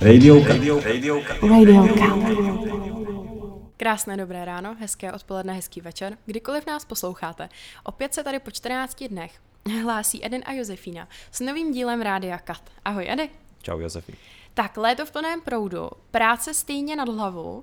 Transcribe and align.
Radio, 0.00 0.44
radio, 0.44 0.80
radio, 0.80 1.22
Radio 1.42 1.88
Krásné 3.76 4.16
dobré 4.16 4.44
ráno, 4.44 4.74
hezké 4.74 5.12
odpoledne, 5.12 5.52
hezký 5.52 5.80
večer, 5.80 6.18
kdykoliv 6.26 6.66
nás 6.66 6.84
posloucháte. 6.84 7.48
Opět 7.84 8.14
se 8.14 8.24
tady 8.24 8.38
po 8.38 8.50
14 8.50 9.04
dnech 9.04 9.32
hlásí 9.82 10.26
Eden 10.26 10.42
a 10.46 10.52
Josefína 10.52 11.08
s 11.30 11.40
novým 11.40 11.72
dílem 11.72 12.00
Rádia 12.02 12.38
Kat. 12.38 12.62
Ahoj 12.84 13.10
Edy. 13.10 13.30
Čau 13.62 13.78
Josefi. 13.78 14.16
Tak, 14.54 14.76
léto 14.76 15.06
v 15.06 15.10
plném 15.10 15.40
proudu, 15.40 15.90
práce 16.10 16.54
stejně 16.54 16.96
nad 16.96 17.08
hlavu. 17.08 17.52
Uh, 17.54 17.62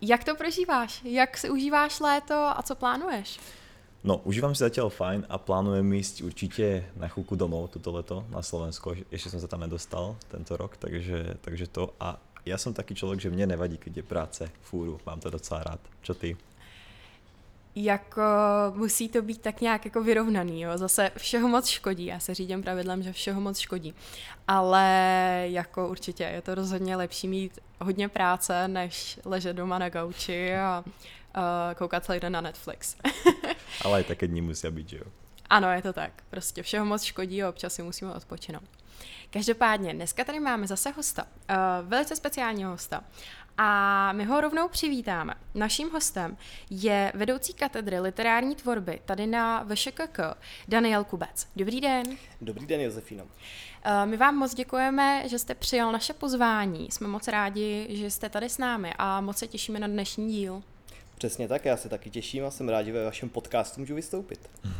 jak 0.00 0.24
to 0.24 0.34
prožíváš? 0.34 1.00
Jak 1.04 1.38
si 1.38 1.50
užíváš 1.50 2.00
léto 2.00 2.34
a 2.34 2.62
co 2.62 2.74
plánuješ? 2.74 3.40
No, 4.00 4.16
užívám 4.24 4.56
si 4.56 4.64
zatiaľ 4.64 4.88
fajn 4.88 5.20
a 5.28 5.36
plánujem 5.36 5.84
ísť 5.84 6.24
určite 6.24 6.88
na 6.96 7.12
chvíľku 7.12 7.36
domov 7.36 7.68
toto 7.68 7.92
leto 7.92 8.24
na 8.32 8.40
Slovensko. 8.40 8.96
Ešte 9.12 9.28
som 9.28 9.40
sa 9.44 9.48
tam 9.50 9.60
nedostal 9.60 10.16
tento 10.32 10.56
rok, 10.56 10.80
takže, 10.80 11.36
takže 11.44 11.68
to. 11.68 11.92
A 12.00 12.16
ja 12.48 12.56
som 12.56 12.72
taký 12.72 12.96
človek, 12.96 13.20
že 13.20 13.28
mne 13.28 13.52
nevadí, 13.52 13.76
keď 13.76 14.00
je 14.00 14.04
práce, 14.04 14.42
fúru, 14.64 14.96
mám 15.04 15.20
to 15.20 15.28
docela 15.28 15.76
rád. 15.76 15.80
Čo 16.00 16.16
ty? 16.16 16.32
jako 17.76 18.22
musí 18.74 19.08
to 19.08 19.22
být 19.22 19.40
tak 19.40 19.60
nějak 19.60 19.84
jako 19.84 20.02
vyrovnaný, 20.02 20.60
jo. 20.60 20.78
Zase 20.78 21.10
všeho 21.16 21.48
moc 21.48 21.66
škodí, 21.66 22.06
já 22.06 22.20
se 22.20 22.34
řídím 22.34 22.62
pravidlem, 22.62 23.02
že 23.02 23.12
všeho 23.12 23.40
moc 23.40 23.58
škodí. 23.58 23.94
Ale 24.48 24.84
jako 25.46 25.88
určitě 25.88 26.24
je 26.24 26.42
to 26.42 26.54
rozhodně 26.54 26.96
lepší 26.96 27.28
mít 27.28 27.58
hodně 27.80 28.08
práce, 28.08 28.68
než 28.68 29.20
ležet 29.24 29.52
doma 29.52 29.78
na 29.78 29.88
gauči 29.88 30.56
a 30.56 30.84
uh, 31.36 31.74
koukat 31.74 32.04
celý 32.04 32.20
den 32.20 32.32
na 32.32 32.40
Netflix. 32.40 32.96
Ale 33.84 33.96
aj 33.96 34.04
také 34.04 34.26
dní 34.26 34.40
musí 34.40 34.70
být, 34.70 34.88
že 34.88 34.96
jo? 34.96 35.04
Ano, 35.50 35.72
je 35.72 35.82
to 35.82 35.92
tak. 35.92 36.12
Prostě 36.30 36.62
všeho 36.62 36.86
moc 36.86 37.02
škodí 37.02 37.42
a 37.42 37.48
občas 37.48 37.74
si 37.74 37.82
musíme 37.82 38.14
odpočinout. 38.14 38.68
Každopádně, 39.30 39.94
dneska 39.94 40.24
tady 40.24 40.40
máme 40.40 40.66
zase 40.66 40.90
hosta, 40.90 41.22
uh, 41.24 41.88
velice 41.88 42.16
speciálního 42.16 42.70
hosta. 42.70 43.04
A 43.58 44.12
my 44.12 44.24
ho 44.24 44.40
rovnou 44.40 44.68
přivítáme. 44.68 45.34
Naším 45.54 45.90
hostem 45.90 46.36
je 46.70 47.12
vedoucí 47.14 47.54
katedry 47.54 48.00
literární 48.00 48.54
tvorby 48.54 49.00
tady 49.04 49.26
na 49.26 49.66
VŠKK, 49.74 50.18
Daniel 50.68 51.04
Kubec. 51.04 51.46
Dobrý 51.56 51.80
den. 51.80 52.04
Dobrý 52.40 52.66
den, 52.66 52.80
Josefino. 52.80 53.24
Eh, 53.84 54.06
my 54.06 54.16
vám 54.16 54.36
moc 54.36 54.54
děkujeme, 54.54 55.28
že 55.28 55.38
jste 55.38 55.54
přijal 55.54 55.92
naše 55.92 56.12
pozvání. 56.12 56.90
Jsme 56.90 57.08
moc 57.08 57.28
rádi, 57.28 57.86
že 57.90 58.10
jste 58.10 58.28
tady 58.28 58.48
s 58.48 58.58
námi 58.58 58.94
a 58.98 59.20
moc 59.20 59.38
se 59.38 59.46
těšíme 59.46 59.78
na 59.78 59.86
dnešní 59.86 60.28
díl. 60.28 60.62
Přesně 61.20 61.48
tak, 61.48 61.64
já 61.64 61.76
se 61.76 61.88
taky 61.88 62.10
těším 62.10 62.44
a 62.44 62.50
jsem 62.50 62.68
rád, 62.68 62.82
že 62.82 62.92
ve 62.92 63.04
vašem 63.04 63.28
podcastu 63.28 63.80
můžu 63.80 63.94
vystoupit. 63.94 64.50
Uh, 64.64 64.70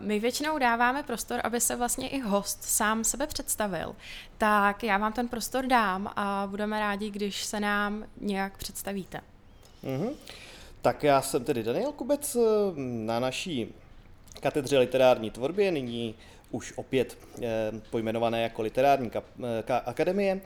my 0.00 0.20
většinou 0.20 0.58
dáváme 0.58 1.02
prostor, 1.02 1.40
aby 1.44 1.60
se 1.60 1.76
vlastně 1.76 2.08
i 2.08 2.20
host 2.20 2.64
sám 2.64 3.04
sebe 3.04 3.26
představil. 3.26 3.96
Tak 4.38 4.82
já 4.82 4.98
vám 4.98 5.12
ten 5.12 5.28
prostor 5.28 5.66
dám 5.66 6.12
a 6.16 6.46
budeme 6.50 6.80
rádi, 6.80 7.10
když 7.10 7.44
se 7.44 7.60
nám 7.60 8.04
nějak 8.20 8.56
představíte. 8.56 9.20
Uh-huh. 9.84 10.12
Tak 10.82 11.02
já 11.02 11.22
jsem 11.22 11.44
tedy 11.44 11.62
Daniel 11.62 11.92
Kubec 11.92 12.36
eh, 12.36 12.40
na 12.76 13.20
naší 13.20 13.74
katedře 14.40 14.78
literární 14.78 15.30
tvorby, 15.30 15.70
nyní 15.70 16.14
už 16.50 16.72
opět 16.76 17.18
eh, 17.42 17.72
pojmenované 17.90 18.42
jako 18.42 18.62
literární 18.62 19.10
eh, 19.14 19.80
akademie. 19.84 20.40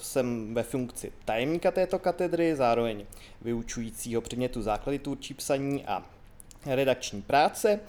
Jsem 0.00 0.54
ve 0.54 0.62
funkci 0.62 1.12
tajemníka 1.24 1.70
této 1.70 1.98
katedry, 1.98 2.56
zároveň 2.56 3.04
vyučujícího 3.42 4.20
předmětu 4.20 4.62
základy 4.62 4.98
tvůrčí 4.98 5.34
psaní 5.34 5.84
a 5.86 6.02
redakční 6.66 7.22
práce. 7.22 7.80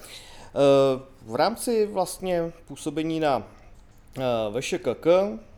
Eh, 0.50 1.02
v 1.22 1.36
rámci 1.36 1.86
vlastně 1.86 2.52
působení 2.68 3.20
na 3.20 3.44
eh, 4.18 4.22
VŠKK, 4.60 5.08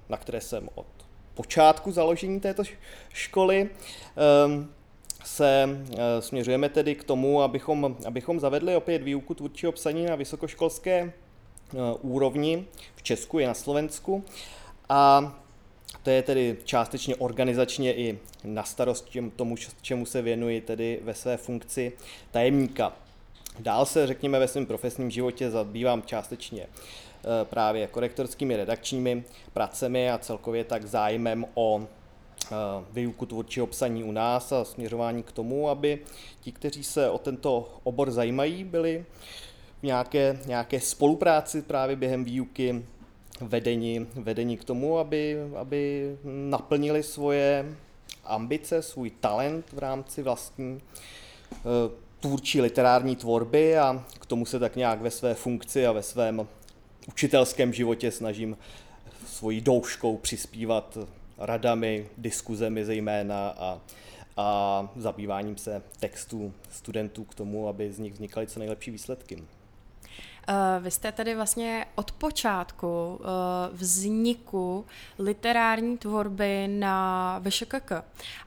na 0.10 0.18
které 0.18 0.42
jsem 0.42 0.70
od 0.76 0.86
počátku 1.34 1.92
založení 1.92 2.40
této 2.40 2.64
školy, 3.14 3.70
eh, 3.70 4.82
se 5.26 5.70
směřujeme 6.20 6.70
tedy 6.70 6.96
k 6.96 7.04
tomu, 7.04 7.42
abychom, 7.42 7.98
abychom 8.06 8.40
zavedli 8.40 8.76
opět 8.76 9.04
výuku 9.04 9.34
tvůrčího 9.34 9.72
psaní 9.72 10.06
na 10.06 10.16
vysokoškolské 10.16 11.14
úrovni 12.02 12.66
v 12.96 13.04
Česku 13.04 13.40
i 13.40 13.46
na 13.46 13.54
Slovensku. 13.54 14.24
A 14.90 15.34
to 16.04 16.10
je 16.10 16.22
tedy 16.22 16.58
částečně 16.64 17.16
organizačně 17.16 17.94
i 17.96 18.20
na 18.44 18.64
starost 18.64 19.18
tomu, 19.36 19.56
čemu 19.82 20.06
se 20.06 20.22
věnuji 20.22 20.62
tedy 20.62 21.00
ve 21.04 21.14
své 21.14 21.38
funkci 21.38 21.92
tajemníka. 22.32 22.94
Dál 23.60 23.86
se, 23.86 24.08
řekněme, 24.08 24.40
ve 24.40 24.48
svém 24.48 24.66
profesním 24.66 25.12
životě 25.12 25.50
zabývám 25.50 26.02
částečně 26.02 26.64
eh, 26.64 27.46
právě 27.46 27.88
korektorskými 27.88 28.58
redakčními 28.58 29.24
pracemi 29.54 30.12
a 30.12 30.18
celkově 30.18 30.64
tak 30.64 30.86
zájmem 30.86 31.46
o 31.54 31.82
eh, 31.82 32.56
výuku 32.92 33.26
tvůrčího 33.26 33.68
psaní 33.68 34.04
u 34.04 34.12
nás 34.12 34.52
a 34.52 34.66
směřování 34.66 35.24
k 35.24 35.32
tomu, 35.32 35.70
aby 35.70 36.00
ti, 36.42 36.52
kteří 36.52 36.84
se 36.84 37.10
o 37.10 37.18
tento 37.18 37.80
obor 37.84 38.12
zajímají, 38.12 38.64
byli 38.64 39.06
v 39.80 39.84
nějaké, 39.84 40.40
nějaké 40.46 40.80
spolupráci 40.80 41.62
právě 41.62 41.96
během 41.96 42.24
výuky 42.24 42.84
vedení, 43.42 44.08
vedení 44.16 44.58
k 44.58 44.64
tomu, 44.64 44.98
aby, 44.98 45.38
aby 45.56 46.16
naplnili 46.24 47.04
svoje 47.04 47.76
ambice, 48.24 48.82
svůj 48.82 49.10
talent 49.10 49.66
v 49.74 49.80
rámci 49.80 50.24
vlastní 50.24 50.82
eh, 51.52 51.56
tvůrčí 52.20 52.62
literární 52.62 53.16
tvorby 53.16 53.78
a 53.78 54.06
k 54.20 54.26
tomu 54.26 54.46
se 54.46 54.60
tak 54.60 54.76
nějak 54.76 55.02
ve 55.02 55.12
své 55.12 55.34
funkci 55.34 55.88
a 55.88 55.92
ve 55.92 56.04
svém 56.04 56.48
učitelském 57.08 57.74
životě 57.74 58.12
snažím 58.12 58.58
svojí 59.26 59.62
douškou 59.62 60.18
přispívat 60.18 60.98
radami, 61.38 62.08
diskuzemi 62.18 62.86
zejména 62.86 63.50
a, 63.50 63.82
a 64.38 64.90
zabýváním 64.96 65.58
se 65.58 65.82
textů 66.00 66.54
studentů 66.72 67.24
k 67.24 67.36
tomu, 67.36 67.68
aby 67.68 67.92
z 67.92 68.00
nich 68.00 68.14
vznikaly 68.14 68.48
co 68.48 68.60
nejlepší 68.60 68.92
výsledky. 68.92 69.44
Eh, 70.48 70.80
vy 70.80 70.92
jste 70.92 71.12
tedy 71.12 71.36
vlastně 71.36 71.86
od 71.96 72.12
počátku 72.12 73.20
eh, 73.22 73.26
vzniku 73.72 74.86
literární 75.20 75.98
tvorby 75.98 76.68
na 76.68 77.40
VŠKK 77.40 77.92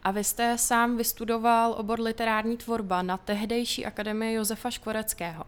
a 0.02 0.10
vy 0.10 0.24
jste 0.24 0.58
sám 0.58 0.96
vystudoval 0.96 1.72
obor 1.72 2.00
literární 2.00 2.56
tvorba 2.56 3.02
na 3.02 3.16
tehdejší 3.16 3.86
akademii 3.86 4.34
Josefa 4.34 4.70
Škvoreckého. 4.70 5.44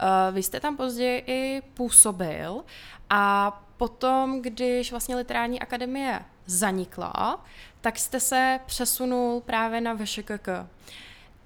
Eh, 0.00 0.32
vy 0.32 0.42
jste 0.42 0.60
tam 0.60 0.76
později 0.76 1.24
i 1.26 1.62
působil 1.74 2.64
a 3.10 3.50
potom, 3.76 4.42
když 4.42 4.90
vlastně 4.90 5.16
literární 5.16 5.60
akademie 5.60 6.20
zanikla, 6.46 7.44
tak 7.80 7.98
jste 7.98 8.20
se 8.20 8.60
přesunul 8.66 9.40
právě 9.40 9.80
na 9.80 9.94
VŠKK. 9.94 10.48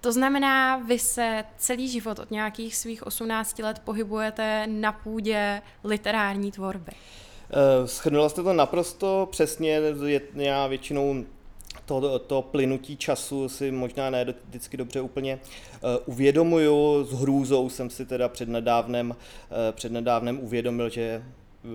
To 0.06 0.12
znamená, 0.12 0.76
vy 0.76 0.98
se 0.98 1.44
celý 1.58 1.88
život 1.88 2.18
od 2.18 2.30
nějakých 2.30 2.76
svých 2.76 3.06
18 3.06 3.58
let 3.58 3.78
pohybujete 3.84 4.66
na 4.66 4.92
půdě 4.92 5.62
literární 5.84 6.52
tvorby. 6.52 6.92
Uh, 6.92 7.86
schrnula 7.86 8.28
jste 8.28 8.42
to 8.42 8.52
naprosto 8.52 9.28
přesně. 9.30 9.80
Já 10.34 10.66
většinou 10.66 11.24
to, 11.84 12.18
to 12.18 12.42
plynutí 12.42 12.96
času 12.96 13.48
si 13.48 13.70
možná 13.70 14.10
ne 14.10 14.34
vždycky 14.48 14.76
dobře 14.76 15.00
úplně 15.00 15.38
uh, 15.38 15.90
uvědomuju. 16.06 17.04
S 17.04 17.12
hrůzou 17.12 17.68
jsem 17.68 17.90
si 17.90 18.06
teda 18.06 18.28
přednedávnem, 18.28 19.10
uh, 19.10 19.16
přednedávnem 19.72 20.40
uvědomil, 20.40 20.88
že 20.88 21.22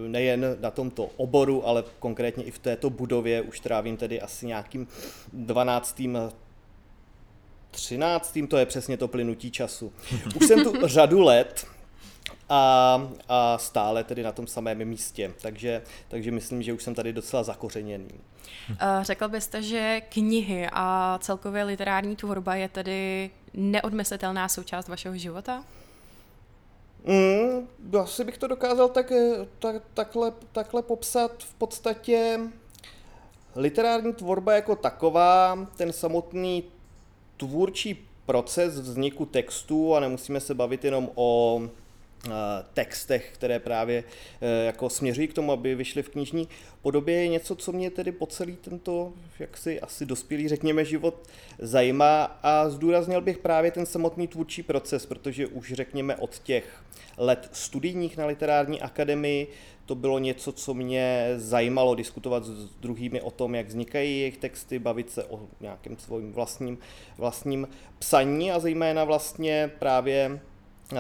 nejen 0.08 0.58
na 0.60 0.72
tomto 0.72 1.10
oboru, 1.18 1.68
ale 1.68 1.84
konkrétně 2.00 2.44
i 2.44 2.52
v 2.52 2.60
této 2.60 2.90
budově 2.90 3.42
už 3.42 3.60
trávím 3.60 3.98
tedy 3.98 4.22
asi 4.22 4.48
nějakým 4.48 4.88
12. 5.34 6.02
13. 7.72 8.38
to 8.48 8.58
je 8.58 8.66
přesně 8.66 8.98
to 8.98 9.08
plynutí 9.08 9.52
času. 9.52 9.94
Už 10.42 10.48
jsem 10.48 10.64
tu 10.64 10.74
řadu 10.88 11.22
let 11.22 11.68
a, 12.50 13.10
a 13.30 13.58
stále 13.58 14.04
tedy 14.04 14.24
na 14.24 14.32
tom 14.32 14.48
samém 14.48 14.86
místě, 14.86 15.34
takže, 15.42 15.82
takže 16.08 16.32
myslím, 16.32 16.64
že 16.64 16.74
už 16.74 16.84
jsem 16.84 16.96
tady 16.96 17.14
docela 17.14 17.44
zakořeněný. 17.44 18.10
Eh, 18.80 19.04
řekl 19.04 19.28
byste, 19.28 19.62
že 19.62 20.02
knihy 20.10 20.68
a 20.74 21.20
celkově 21.22 21.64
literární 21.64 22.16
tvorba 22.16 22.56
je 22.56 22.70
tedy 22.70 23.30
neodmyslitelná 23.54 24.50
součást 24.50 24.88
vašeho 24.88 25.18
života? 25.18 25.64
Mm, 27.06 27.68
asi 28.00 28.24
bych 28.24 28.38
to 28.38 28.48
dokázal 28.48 28.90
tak, 28.90 29.12
tak, 29.60 29.76
takhle, 29.94 30.34
takhle 30.52 30.82
popsat 30.82 31.44
v 31.44 31.54
podstatě 31.54 32.40
literární 33.56 34.14
tvorba 34.14 34.54
jako 34.54 34.76
taková, 34.76 35.68
ten 35.78 35.94
samotný 35.94 36.64
tvůrčí 37.42 38.08
proces 38.26 38.80
vzniku 38.80 39.26
textu 39.26 39.96
a 39.96 40.00
nemusíme 40.00 40.40
se 40.40 40.54
bavit 40.54 40.86
jenom 40.86 41.10
o 41.16 41.62
textech, 42.74 43.30
které 43.34 43.60
právě 43.60 44.04
jako 44.66 44.90
směřují 44.90 45.28
k 45.28 45.34
tomu, 45.34 45.52
aby 45.52 45.76
vyšly 45.76 46.04
v 46.04 46.10
knižní 46.10 46.48
podobě, 46.82 47.22
je 47.22 47.28
něco, 47.28 47.56
co 47.56 47.72
mě 47.72 47.92
tedy 47.92 48.12
po 48.12 48.26
celý 48.26 48.56
tento, 48.56 49.14
jaksi 49.40 49.82
asi 49.82 50.06
dospělý, 50.06 50.48
řekněme, 50.48 50.86
život 50.86 51.28
zajímá 51.60 52.24
a 52.44 52.70
zdůraznil 52.70 53.22
bych 53.22 53.38
právě 53.38 53.72
ten 53.72 53.86
samotný 53.86 54.28
tvůrčí 54.28 54.64
proces, 54.64 55.06
protože 55.06 55.48
už 55.48 55.74
řekněme 55.74 56.16
od 56.16 56.40
těch 56.40 56.84
let 57.18 57.50
studijních 57.52 58.18
na 58.18 58.26
literární 58.26 58.82
akademii 58.82 59.48
to 59.92 59.96
bylo 59.96 60.20
něco, 60.20 60.52
co 60.52 60.74
mě 60.74 61.34
zajímalo 61.36 61.96
diskutovat 61.96 62.44
s 62.46 62.76
druhými 62.76 63.22
o 63.22 63.32
tom, 63.32 63.56
jak 63.56 63.68
vznikají 63.68 64.20
jejich 64.20 64.38
texty, 64.38 64.80
bavit 64.80 65.12
se 65.12 65.24
o 65.24 65.40
nějakém 65.62 65.98
svým 65.98 66.34
vlastním, 66.34 66.78
vlastním 67.18 67.68
psaní 68.00 68.52
a 68.52 68.60
zejména 68.60 69.04
vlastně 69.04 69.72
právě, 69.80 70.40
eh, 70.94 70.98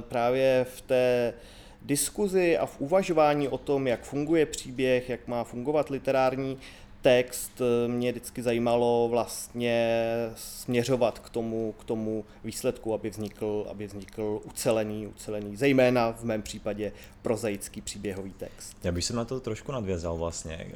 právě 0.00 0.66
v 0.68 0.80
té 0.80 1.34
diskuzi 1.82 2.58
a 2.58 2.66
v 2.66 2.80
uvažování 2.80 3.48
o 3.48 3.58
tom, 3.58 3.86
jak 3.86 4.04
funguje 4.04 4.46
příběh, 4.46 5.08
jak 5.08 5.28
má 5.28 5.44
fungovat 5.44 5.90
literární 5.90 6.58
text 7.06 7.60
eh, 7.60 7.88
mě 7.88 8.12
vždycky 8.12 8.42
zajímalo 8.42 9.08
vlastně 9.10 10.06
směřovat 10.34 11.18
k 11.18 11.30
tomu, 11.30 11.74
k 11.78 11.84
tomu 11.84 12.24
výsledku, 12.44 12.94
aby 12.94 13.10
vznikl, 13.10 13.66
aby 13.70 13.86
vznikl 13.86 14.40
ucelený, 14.44 15.06
ucelený, 15.06 15.56
zejména 15.56 16.12
v 16.12 16.24
mém 16.24 16.42
případě 16.42 16.92
prozaický 17.22 17.80
příběhový 17.80 18.32
text. 18.32 18.76
Já 18.84 18.92
bych 18.92 19.04
se 19.04 19.14
na 19.14 19.24
to 19.24 19.40
trošku 19.40 19.72
nadvězal 19.72 20.16
vlastně, 20.16 20.66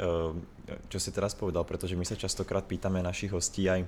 čo 0.88 0.96
eh, 0.96 1.00
si 1.00 1.12
teraz 1.12 1.34
povedal, 1.34 1.64
protože 1.64 1.96
my 1.96 2.04
se 2.04 2.16
častokrát 2.16 2.64
pýtame 2.64 3.02
našich 3.02 3.32
hostí 3.32 3.70
aj 3.70 3.84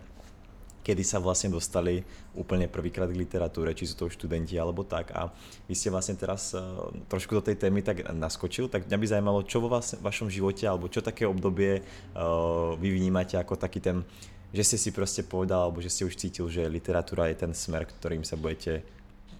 kedy 0.82 1.02
sa 1.06 1.23
vlastne 1.23 1.55
dostali 1.55 2.02
úplne 2.34 2.67
prvýkrát 2.67 3.06
k 3.06 3.17
literatúre, 3.17 3.70
či 3.73 3.87
sú 3.87 3.94
to 3.94 4.11
študenti 4.11 4.58
alebo 4.58 4.82
tak. 4.82 5.14
A 5.14 5.31
vy 5.70 5.75
ste 5.79 5.94
vlastne 5.94 6.19
teraz 6.19 6.52
uh, 6.52 6.90
trošku 7.06 7.38
do 7.38 7.43
tej 7.43 7.56
témy 7.56 7.87
tak 7.87 8.02
naskočil, 8.11 8.67
tak 8.67 8.90
mňa 8.90 8.99
by 8.99 9.06
zajímalo, 9.06 9.46
čo 9.46 9.62
vo 9.62 9.70
vás, 9.70 9.94
vašom 10.02 10.29
živote, 10.29 10.67
alebo 10.67 10.90
čo 10.90 11.00
také 11.00 11.25
obdobie 11.25 11.81
uh, 11.81 12.75
vy 12.76 12.88
vnímate 12.99 13.38
ako 13.38 13.55
taký 13.55 13.79
ten, 13.79 14.02
že 14.50 14.75
ste 14.75 14.79
si 14.79 14.90
proste 14.90 15.23
povedal, 15.23 15.70
alebo 15.70 15.79
že 15.79 15.88
ste 15.88 16.02
už 16.05 16.19
cítil, 16.19 16.50
že 16.50 16.67
literatúra 16.67 17.31
je 17.31 17.46
ten 17.46 17.52
smer, 17.55 17.87
ktorým 17.87 18.26
sa 18.26 18.34
budete 18.34 18.82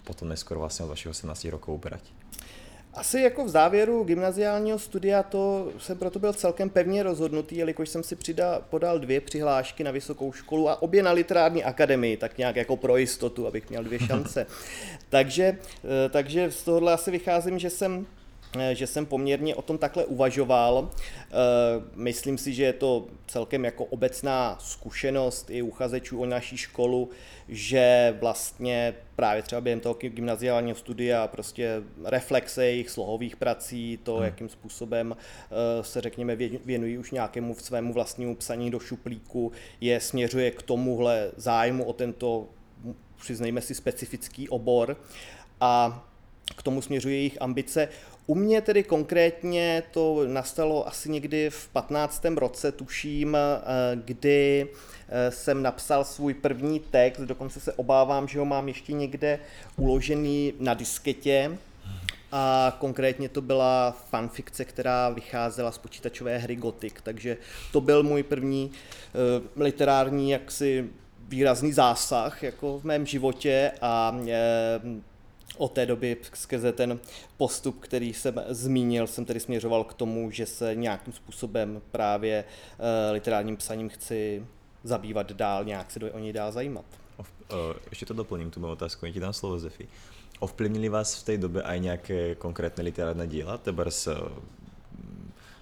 potom 0.03 0.27
neskôr 0.27 0.59
vlastne 0.59 0.83
od 0.87 0.91
vašich 0.91 1.15
18 1.15 1.55
rokov 1.55 1.79
uberať. 1.79 2.03
Asi 2.95 3.19
jako 3.19 3.45
v 3.45 3.49
závěru 3.49 4.03
gymnaziálního 4.03 4.79
studia 4.79 5.23
to 5.23 5.71
jsem 5.77 5.97
proto 5.97 6.19
byl 6.19 6.33
celkem 6.33 6.69
pevně 6.69 7.03
rozhodnutý, 7.03 7.57
jelikož 7.57 7.89
jsem 7.89 8.03
si 8.03 8.15
přidal, 8.15 8.63
podal 8.69 8.99
dvě 8.99 9.21
přihlášky 9.21 9.83
na 9.83 9.91
vysokou 9.91 10.31
školu 10.31 10.69
a 10.69 10.81
obě 10.81 11.03
na 11.03 11.11
literární 11.11 11.63
akademii, 11.63 12.17
tak 12.17 12.37
nějak 12.37 12.55
jako 12.55 12.77
pro 12.77 12.97
jistotu, 12.97 13.47
abych 13.47 13.69
měl 13.69 13.83
dvě 13.83 13.99
šance. 13.99 14.45
takže, 15.09 15.57
eh, 16.05 16.09
takže 16.09 16.51
z 16.51 16.63
tohohle 16.63 16.93
asi 16.93 17.11
vycházím, 17.11 17.59
že 17.59 17.69
jsem 17.69 18.05
že 18.73 18.87
jsem 18.87 19.05
poměrně 19.05 19.55
o 19.55 19.61
tom 19.61 19.77
takhle 19.77 20.05
uvažoval. 20.05 20.89
Eh, 20.89 21.33
myslím 21.95 22.37
si, 22.37 22.53
že 22.53 22.63
je 22.63 22.73
to 22.73 23.07
celkem 23.27 23.65
jako 23.65 23.85
obecná 23.85 24.57
zkušenost 24.59 25.49
i 25.49 25.61
uchazečů 25.61 26.21
o 26.21 26.25
naší 26.25 26.57
školu, 26.57 27.09
že 27.49 28.17
vlastně 28.19 28.93
právě 29.15 29.43
třeba 29.43 29.61
během 29.61 29.79
toho 29.79 29.95
gymnaziálního 30.01 30.75
studia 30.75 31.27
prostě 31.27 31.81
reflexe 32.05 32.65
jejich 32.65 32.89
slohových 32.89 33.35
prací, 33.35 33.99
to, 34.03 34.15
hmm. 34.15 34.25
jakým 34.25 34.49
způsobem 34.49 35.15
eh, 35.17 35.83
se 35.83 36.01
řekněme 36.01 36.35
věnují 36.65 36.97
už 36.97 37.11
nějakému 37.11 37.55
svému 37.55 37.93
vlastnímu 37.93 38.35
psaní 38.35 38.71
do 38.71 38.79
šuplíku, 38.79 39.51
je 39.81 39.99
směřuje 39.99 40.51
k 40.51 40.61
tomuhle 40.61 41.31
zájmu 41.35 41.83
o 41.83 41.93
tento, 41.93 42.47
přiznejme 43.19 43.61
si, 43.61 43.75
specifický 43.75 44.49
obor 44.49 44.97
a 45.61 46.03
k 46.55 46.63
tomu 46.63 46.81
směřuje 46.81 47.15
jejich 47.15 47.41
ambice. 47.41 47.89
U 48.25 48.35
mě 48.35 48.61
tedy 48.61 48.83
konkrétně 48.83 49.83
to 49.91 50.25
nastalo 50.27 50.87
asi 50.87 51.09
někdy 51.09 51.49
v 51.49 51.69
15. 51.69 52.25
roce, 52.37 52.71
tuším, 52.71 53.35
eh, 53.35 53.61
kdy 53.95 54.67
eh, 55.09 55.31
jsem 55.31 55.63
napsal 55.63 56.03
svůj 56.03 56.33
první 56.33 56.79
text, 56.79 57.21
dokonce 57.21 57.59
se 57.59 57.73
obávám, 57.73 58.27
že 58.27 58.39
ho 58.39 58.45
mám 58.45 58.67
ještě 58.67 58.93
někde 58.93 59.39
uložený 59.77 60.53
na 60.59 60.73
disketě. 60.73 61.57
A 62.35 62.75
konkrétně 62.79 63.29
to 63.29 63.41
byla 63.41 63.97
fanfikce, 64.09 64.65
která 64.65 65.09
vycházela 65.09 65.71
z 65.71 65.77
počítačové 65.77 66.37
hry 66.37 66.55
Gothic, 66.55 66.93
takže 67.03 67.37
to 67.71 67.81
byl 67.81 68.03
můj 68.03 68.23
první 68.23 68.71
uh, 68.71 69.63
literární 69.63 70.31
jaksi 70.31 70.89
výrazný 71.27 71.73
zásah 71.73 72.43
jako 72.43 72.79
v 72.79 72.83
mém 72.83 73.05
životě 73.05 73.71
a 73.81 74.17
od 75.57 75.71
té 75.71 75.85
doby 75.85 76.17
skrze 76.33 76.71
ten 76.71 76.99
postup, 77.37 77.79
který 77.79 78.13
jsem 78.13 78.41
zmínil, 78.49 79.07
jsem 79.07 79.25
tedy 79.25 79.39
směřoval 79.39 79.83
k 79.83 79.93
tomu, 79.93 80.31
že 80.31 80.45
se 80.45 80.75
nějakým 80.75 81.13
způsobem 81.13 81.81
právě 81.91 82.43
uh, 82.43 82.85
literárním 83.13 83.57
psaním 83.57 83.89
chci 83.89 84.45
zabývat 84.83 85.31
dál, 85.31 85.65
nějak 85.65 85.91
se 85.91 86.11
o 86.11 86.19
něj 86.19 86.33
dál 86.33 86.51
zajímat. 86.51 86.85
Uh, 87.17 87.57
ještě 87.89 88.05
to 88.05 88.13
doplním, 88.13 88.51
tu 88.51 88.59
moju 88.59 88.73
otázku, 88.73 89.07
ti 89.11 89.19
dám 89.19 89.33
slovo 89.33 89.59
Zefi. 89.59 89.87
Ovplyvnili 90.39 90.89
vás 90.89 91.15
v 91.15 91.23
té 91.23 91.37
době 91.37 91.61
aj 91.61 91.79
nějaké 91.79 92.35
konkrétne 92.35 92.83
literárne 92.83 93.27
díla? 93.27 93.57
Tebars 93.57 94.07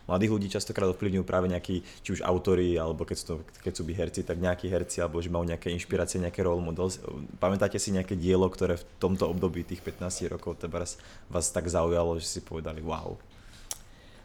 mladých 0.07 0.31
ľudí 0.31 0.48
častokrát 0.50 0.89
ovplyvňujú 0.94 1.25
práve 1.25 1.51
nejakí, 1.51 1.81
či 2.01 2.09
už 2.18 2.21
autory, 2.25 2.77
alebo 2.77 3.06
keď 3.06 3.18
sú, 3.18 3.25
to, 3.25 3.36
keď 3.62 3.74
sú 3.77 3.83
by 3.86 3.94
herci, 3.94 4.21
tak 4.25 4.38
nejakí 4.42 4.69
herci, 4.69 5.01
alebo 5.01 5.21
že 5.21 5.33
majú 5.33 5.45
nejaké 5.45 5.69
inšpirácie, 5.74 6.21
nejaké 6.21 6.42
role 6.45 6.62
models. 6.62 7.01
Pamätáte 7.38 7.77
si 7.77 7.94
nejaké 7.94 8.18
dielo, 8.18 8.50
ktoré 8.50 8.77
v 8.80 8.86
tomto 8.98 9.30
období 9.30 9.65
tých 9.65 9.81
15 9.83 10.31
rokov 10.31 10.57
teraz 10.62 10.98
vás 11.30 11.50
tak 11.50 11.68
zaujalo, 11.68 12.18
že 12.19 12.27
si 12.27 12.42
povedali 12.42 12.81
wow? 12.81 13.18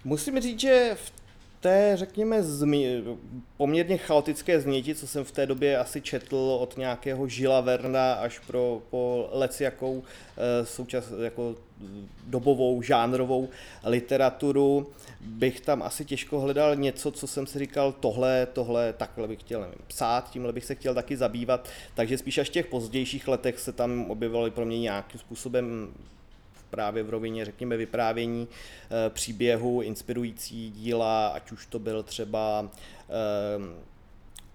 Musím 0.04 0.40
říct, 0.40 0.60
že 0.60 0.94
v 0.94 1.10
té, 1.60 1.92
řekněme, 1.94 2.42
zmi, 2.42 3.02
poměrně 3.56 3.98
chaotické 3.98 4.60
změti, 4.60 4.94
co 4.94 5.06
jsem 5.06 5.24
v 5.24 5.32
té 5.32 5.46
době 5.46 5.78
asi 5.78 6.00
četl 6.00 6.36
od 6.36 6.76
nějakého 6.76 7.28
Žila 7.28 7.60
Verna 7.60 8.12
až 8.12 8.38
pro, 8.38 8.82
po 8.90 9.28
lec 9.32 9.60
jakou 9.60 10.02
eh, 10.02 10.66
součas, 10.66 11.12
jako 11.22 11.54
dobovou, 12.26 12.82
žánrovou 12.82 13.48
literaturu, 13.84 14.86
bych 15.20 15.60
tam 15.60 15.82
asi 15.82 16.04
těžko 16.04 16.40
hledal 16.40 16.76
něco, 16.76 17.10
co 17.10 17.26
jsem 17.26 17.46
si 17.46 17.58
říkal, 17.58 17.92
tohle, 17.92 18.46
tohle, 18.52 18.92
takhle 18.92 19.28
bych 19.28 19.40
chtěl 19.40 19.60
nevím, 19.60 19.78
psát, 19.86 20.30
tímhle 20.30 20.52
bych 20.52 20.64
se 20.64 20.74
chtěl 20.74 20.94
taky 20.94 21.16
zabývat, 21.16 21.68
takže 21.94 22.18
spíš 22.18 22.38
až 22.38 22.48
v 22.48 22.52
těch 22.52 22.66
pozdějších 22.66 23.28
letech 23.28 23.58
se 23.58 23.72
tam 23.72 24.10
objevovaly 24.10 24.50
pro 24.50 24.64
mě 24.64 24.80
nějakým 24.80 25.20
způsobem 25.20 25.88
právě 26.70 27.02
v 27.02 27.10
rovině, 27.10 27.44
řekněme, 27.44 27.76
vyprávění 27.76 28.48
e, 29.06 29.10
příběhu, 29.10 29.82
inspirující 29.82 30.70
díla, 30.70 31.28
ať 31.28 31.52
už 31.52 31.66
to 31.66 31.78
byl 31.78 32.02
třeba 32.02 32.70
e, 33.08 33.86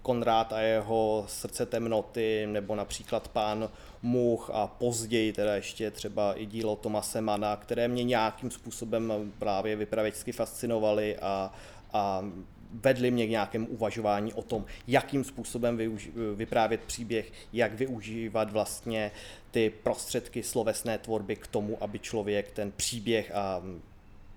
Konrád 0.02 0.52
a 0.52 0.60
jeho 0.60 1.24
srdce 1.28 1.66
temnoty, 1.66 2.46
nebo 2.46 2.74
například 2.74 3.28
pán 3.28 3.70
Much 4.02 4.50
a 4.52 4.66
později 4.66 5.32
teda 5.32 5.54
ještě 5.54 5.90
třeba 5.90 6.34
i 6.34 6.46
dílo 6.46 6.76
Tomase 6.76 7.20
Mana, 7.20 7.56
které 7.56 7.88
mě 7.88 8.04
nějakým 8.04 8.50
způsobem 8.50 9.32
právě 9.38 9.76
vypravěčsky 9.76 10.32
fascinovaly 10.32 11.16
a, 11.18 11.52
a 11.92 12.24
vedly 12.72 13.10
mě 13.10 13.26
k 13.26 13.30
nějakému 13.30 13.66
uvažování 13.66 14.32
o 14.32 14.42
tom, 14.42 14.64
jakým 14.86 15.24
způsobem 15.24 15.78
využi- 15.78 16.34
vyprávět 16.34 16.80
příběh, 16.80 17.32
jak 17.52 17.74
využívat 17.74 18.52
vlastně 18.52 19.10
ty 19.50 19.72
prostředky 19.82 20.42
slovesné 20.42 20.98
tvorby 20.98 21.36
k 21.36 21.46
tomu, 21.46 21.82
aby 21.82 21.98
člověk 21.98 22.50
ten 22.50 22.72
příběh 22.72 23.34
a 23.34 23.62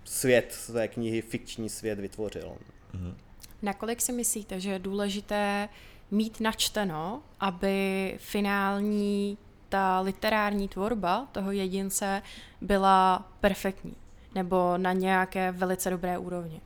svět 0.04 0.54
své 0.54 0.88
knihy, 0.88 1.22
fikční 1.22 1.70
svět 1.70 2.00
vytvořil. 2.00 2.58
Mm-hmm. 2.94 3.14
Nakolik 3.62 4.02
si 4.02 4.12
myslíte, 4.12 4.60
že 4.60 4.72
je 4.72 4.80
důležité 4.80 5.70
mít 6.12 6.40
načteno, 6.40 7.22
aby 7.40 8.16
finální 8.22 9.38
ta 9.70 10.00
literární 10.00 10.68
tvorba 10.68 11.28
toho 11.32 11.52
jedince 11.52 12.22
byla 12.62 13.28
perfektní 13.40 13.96
nebo 14.36 14.78
na 14.78 14.94
nějaké 14.94 15.52
velice 15.52 15.90
dobré 15.90 16.18
úrovni? 16.18 16.62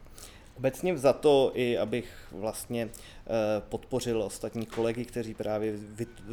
Obecně 0.57 0.95
to 1.13 1.51
i 1.53 1.77
abych 1.77 2.27
vlastně 2.31 2.89
podpořil 3.69 4.23
ostatní 4.23 4.65
kolegy, 4.65 5.05
kteří 5.05 5.33
právě 5.33 5.73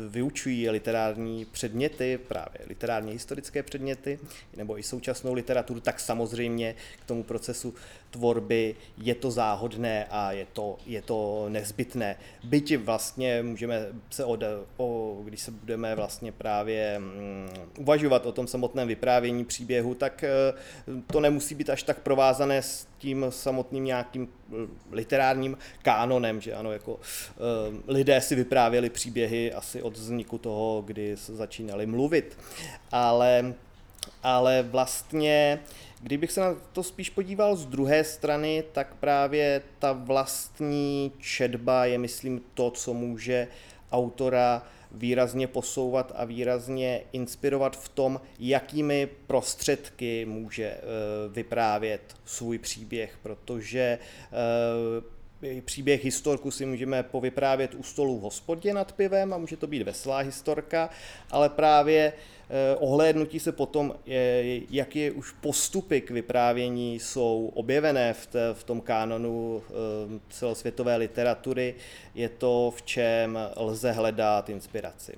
vyučují 0.08 0.70
literární 0.70 1.44
předměty, 1.44 2.18
právě 2.28 2.60
literárně 2.66 3.12
historické 3.12 3.62
předměty, 3.62 4.18
nebo 4.56 4.78
i 4.78 4.82
současnou 4.82 5.32
literaturu, 5.34 5.80
tak 5.80 6.00
samozřejmě 6.00 6.74
k 7.02 7.04
tomu 7.04 7.22
procesu 7.22 7.74
tvorby 8.10 8.76
je 8.98 9.14
to 9.14 9.30
záhodné 9.30 10.06
a 10.10 10.32
je 10.32 10.46
to, 10.52 10.78
je 10.86 11.02
to 11.02 11.46
nezbytné. 11.48 12.16
Byť 12.44 12.76
vlastně 12.76 13.42
můžeme 13.42 13.86
se 14.10 14.24
od, 14.24 14.42
o, 14.76 15.20
když 15.24 15.40
se 15.40 15.50
budeme 15.50 15.94
vlastně 15.94 16.32
právě 16.32 16.98
um, 16.98 17.48
uvažovat 17.78 18.26
o 18.26 18.32
tom 18.32 18.46
samotném 18.46 18.88
vyprávění 18.88 19.44
příběhu, 19.44 19.94
tak 19.94 20.24
uh, 20.88 21.00
to 21.06 21.20
nemusí 21.20 21.54
být 21.54 21.70
až 21.70 21.82
tak 21.82 22.00
provázané 22.00 22.62
s 22.62 22.86
tím 22.98 23.26
samotným 23.28 23.84
nějakým 23.84 24.28
literárním 24.90 25.58
kánonem, 25.82 26.40
že 26.40 26.54
ano, 26.54 26.72
jako 26.72 26.92
uh, 26.94 26.98
lidé 27.88 28.20
si 28.20 28.34
vyprávěli 28.34 28.90
příběhy 28.90 29.52
asi 29.52 29.82
od 29.82 29.96
vzniku 29.96 30.38
toho, 30.38 30.82
kdy 30.86 31.16
začínali 31.16 31.86
mluvit, 31.86 32.38
ale 32.92 33.54
ale 34.22 34.62
vlastně, 34.62 35.60
kdybych 36.00 36.32
se 36.32 36.40
na 36.40 36.54
to 36.72 36.82
spíš 36.82 37.10
podíval 37.10 37.56
z 37.56 37.66
druhé 37.66 38.04
strany, 38.04 38.64
tak 38.72 38.94
právě 38.94 39.62
ta 39.78 39.92
vlastní 39.92 41.12
četba 41.18 41.84
je, 41.84 41.98
myslím, 41.98 42.40
to, 42.54 42.70
co 42.70 42.94
může 42.94 43.48
autora 43.92 44.62
výrazně 44.96 45.46
posouvat 45.46 46.12
a 46.16 46.24
výrazně 46.24 47.02
inspirovat 47.12 47.76
v 47.76 47.88
tom, 47.88 48.20
jakými 48.38 49.08
prostředky 49.26 50.24
může 50.24 50.64
eh, 50.64 50.80
vyprávět 51.28 52.14
svůj 52.24 52.58
příběh, 52.58 53.18
protože 53.22 53.98
eh, 54.32 55.15
příběh 55.64 56.04
historku 56.04 56.50
si 56.50 56.66
můžeme 56.66 57.02
povyprávět 57.02 57.74
u 57.74 57.82
stolu 57.82 58.18
v 58.18 58.22
hospodě 58.22 58.74
nad 58.74 58.92
pivem 58.92 59.32
a 59.32 59.38
může 59.38 59.56
to 59.56 59.66
být 59.66 59.82
veselá 59.82 60.18
historka, 60.18 60.90
ale 61.30 61.48
právě 61.48 62.12
Eh, 62.50 62.76
ohlédnutí 62.76 63.40
se 63.40 63.52
potom, 63.52 63.94
je 64.06 65.12
už 65.12 65.32
postupy 65.32 66.00
k 66.00 66.10
vyprávění 66.10 67.00
jsou 67.00 67.52
objevené 67.54 68.14
v, 68.14 68.28
v 68.52 68.64
tom 68.64 68.80
kánonu 68.80 69.62
eh, 69.68 69.72
celosvětové 70.28 70.96
literatury, 70.96 71.74
je 72.14 72.28
to, 72.28 72.72
v 72.76 72.82
čem 72.82 73.38
lze 73.56 73.92
hledat 73.92 74.50
inspiraci. 74.50 75.12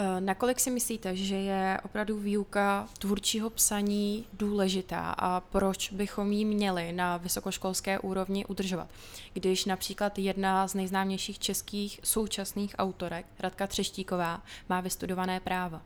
Eh, 0.00 0.20
nakolik 0.20 0.60
si 0.60 0.70
myslíte, 0.70 1.16
že 1.16 1.34
je 1.34 1.78
opravdu 1.84 2.18
výuka 2.18 2.88
tvůrčího 2.98 3.50
psaní 3.50 4.24
důležitá 4.32 5.14
a 5.18 5.40
proč 5.40 5.92
bychom 5.92 6.32
ji 6.32 6.44
měli 6.44 6.92
na 6.92 7.16
vysokoškolské 7.16 7.98
úrovni 7.98 8.46
udržovat? 8.46 8.88
Když 9.32 9.64
například 9.64 10.18
jedna 10.18 10.68
z 10.68 10.74
nejznámějších 10.74 11.38
českých 11.38 12.00
současných 12.04 12.74
autorek, 12.78 13.26
Radka 13.38 13.66
Třeštíková, 13.66 14.42
má 14.68 14.80
vystudované 14.80 15.40
práva. 15.40 15.82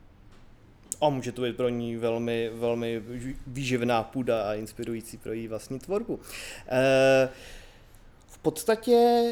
A 1.00 1.08
může 1.08 1.32
to 1.32 1.42
být 1.42 1.56
pro 1.56 1.68
ní 1.68 1.96
velmi, 1.96 2.50
velmi 2.54 3.02
výživná 3.46 4.02
půda 4.02 4.50
a 4.50 4.54
inspirující 4.54 5.18
pro 5.18 5.32
její 5.32 5.48
vlastní 5.48 5.78
tvorbu. 5.78 6.20
E, 6.68 7.28
v 8.26 8.38
podstatě 8.38 9.22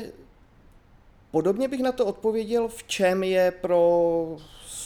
podobně 1.31 1.69
bych 1.69 1.81
na 1.81 1.93
to 1.93 2.07
odpověděl, 2.07 2.69
v 2.69 2.83
čem 2.83 3.23
je 3.23 3.51
pro 3.51 4.37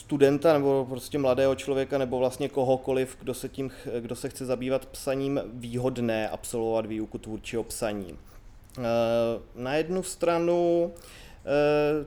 studenta 0.05 0.53
nebo 0.53 0.87
prostě 0.89 1.19
mladého 1.19 1.55
člověka 1.55 1.99
nebo 1.99 2.19
vlastně 2.19 2.49
kohokoliv, 2.49 3.17
kdo 3.21 3.35
se, 3.35 3.49
tím, 3.49 3.71
kdo 4.01 4.17
se 4.17 4.29
chce 4.29 4.47
zabývat 4.47 4.87
psaním, 4.87 5.41
výhodné 5.45 6.29
absolvovat 6.29 6.87
výuku 6.87 7.19
tvůrčího 7.19 7.65
psaní. 7.65 8.19
Eh, 8.79 8.83
na 9.55 9.75
jednu 9.75 10.03
stranu 10.03 10.93
eh, 11.47 12.07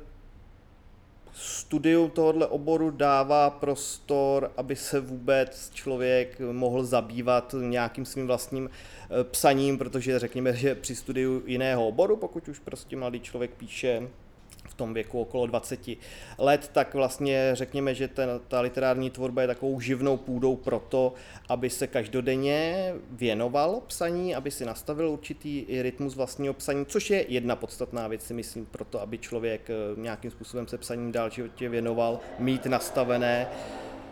studium 1.33 2.09
tohoto 2.09 2.47
oboru 2.47 2.91
dává 2.91 3.49
prostor, 3.49 4.51
aby 4.57 4.75
se 4.75 4.99
vůbec 4.99 5.71
člověk 5.73 6.41
mohl 6.51 6.85
zabývat 6.85 7.55
nějakým 7.61 8.05
svým 8.05 8.27
vlastním 8.27 8.69
eh, 8.69 9.23
psaním, 9.23 9.77
protože 9.77 10.19
řekněme, 10.19 10.53
že 10.53 10.75
při 10.75 10.95
studiu 10.95 11.43
jiného 11.45 11.87
oboru, 11.87 12.17
pokud 12.17 12.47
už 12.47 12.59
prostě 12.59 12.95
mladý 12.95 13.19
člověk 13.19 13.51
píše 13.51 14.07
tom 14.77 14.93
věku 14.93 15.21
okolo 15.21 15.47
20 15.47 15.79
let, 16.37 16.69
tak 16.73 16.93
vlastně 16.93 17.49
řekněme, 17.53 17.95
že 17.95 18.07
ten, 18.07 18.29
ta 18.47 18.61
literární 18.61 19.09
tvorba 19.09 19.41
je 19.41 19.47
takovou 19.47 19.79
živnou 19.79 20.17
půdou 20.17 20.55
pro 20.55 20.79
to, 20.79 21.13
aby 21.49 21.69
se 21.69 21.87
každodenně 21.87 22.93
věnoval 23.11 23.81
psaní, 23.87 24.35
aby 24.35 24.51
si 24.51 24.65
nastavil 24.65 25.09
určitý 25.09 25.65
rytmus 25.81 26.15
vlastního 26.15 26.53
psaní, 26.53 26.85
což 26.85 27.09
je 27.09 27.25
jedna 27.27 27.55
podstatná 27.55 28.07
věc, 28.07 28.23
si 28.23 28.33
myslím, 28.33 28.65
pro 28.65 28.85
to, 28.85 29.01
aby 29.01 29.17
člověk 29.17 29.69
eh, 29.69 30.01
nějakým 30.01 30.31
způsobem 30.31 30.67
se 30.67 30.77
psaním 30.77 31.11
dál 31.11 31.29
životě 31.29 31.69
věnoval, 31.69 32.19
mít 32.39 32.65
nastavené 32.65 33.47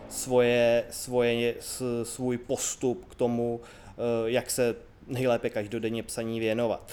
svoje, 0.09 0.83
svoje, 0.89 1.55
svůj 2.03 2.37
postup 2.37 3.05
k 3.05 3.15
tomu, 3.15 3.61
eh, 3.63 3.91
jak 4.25 4.51
se 4.51 4.75
nejlépe 5.07 5.49
každodenně 5.49 6.03
psaní 6.03 6.39
věnovat. 6.39 6.91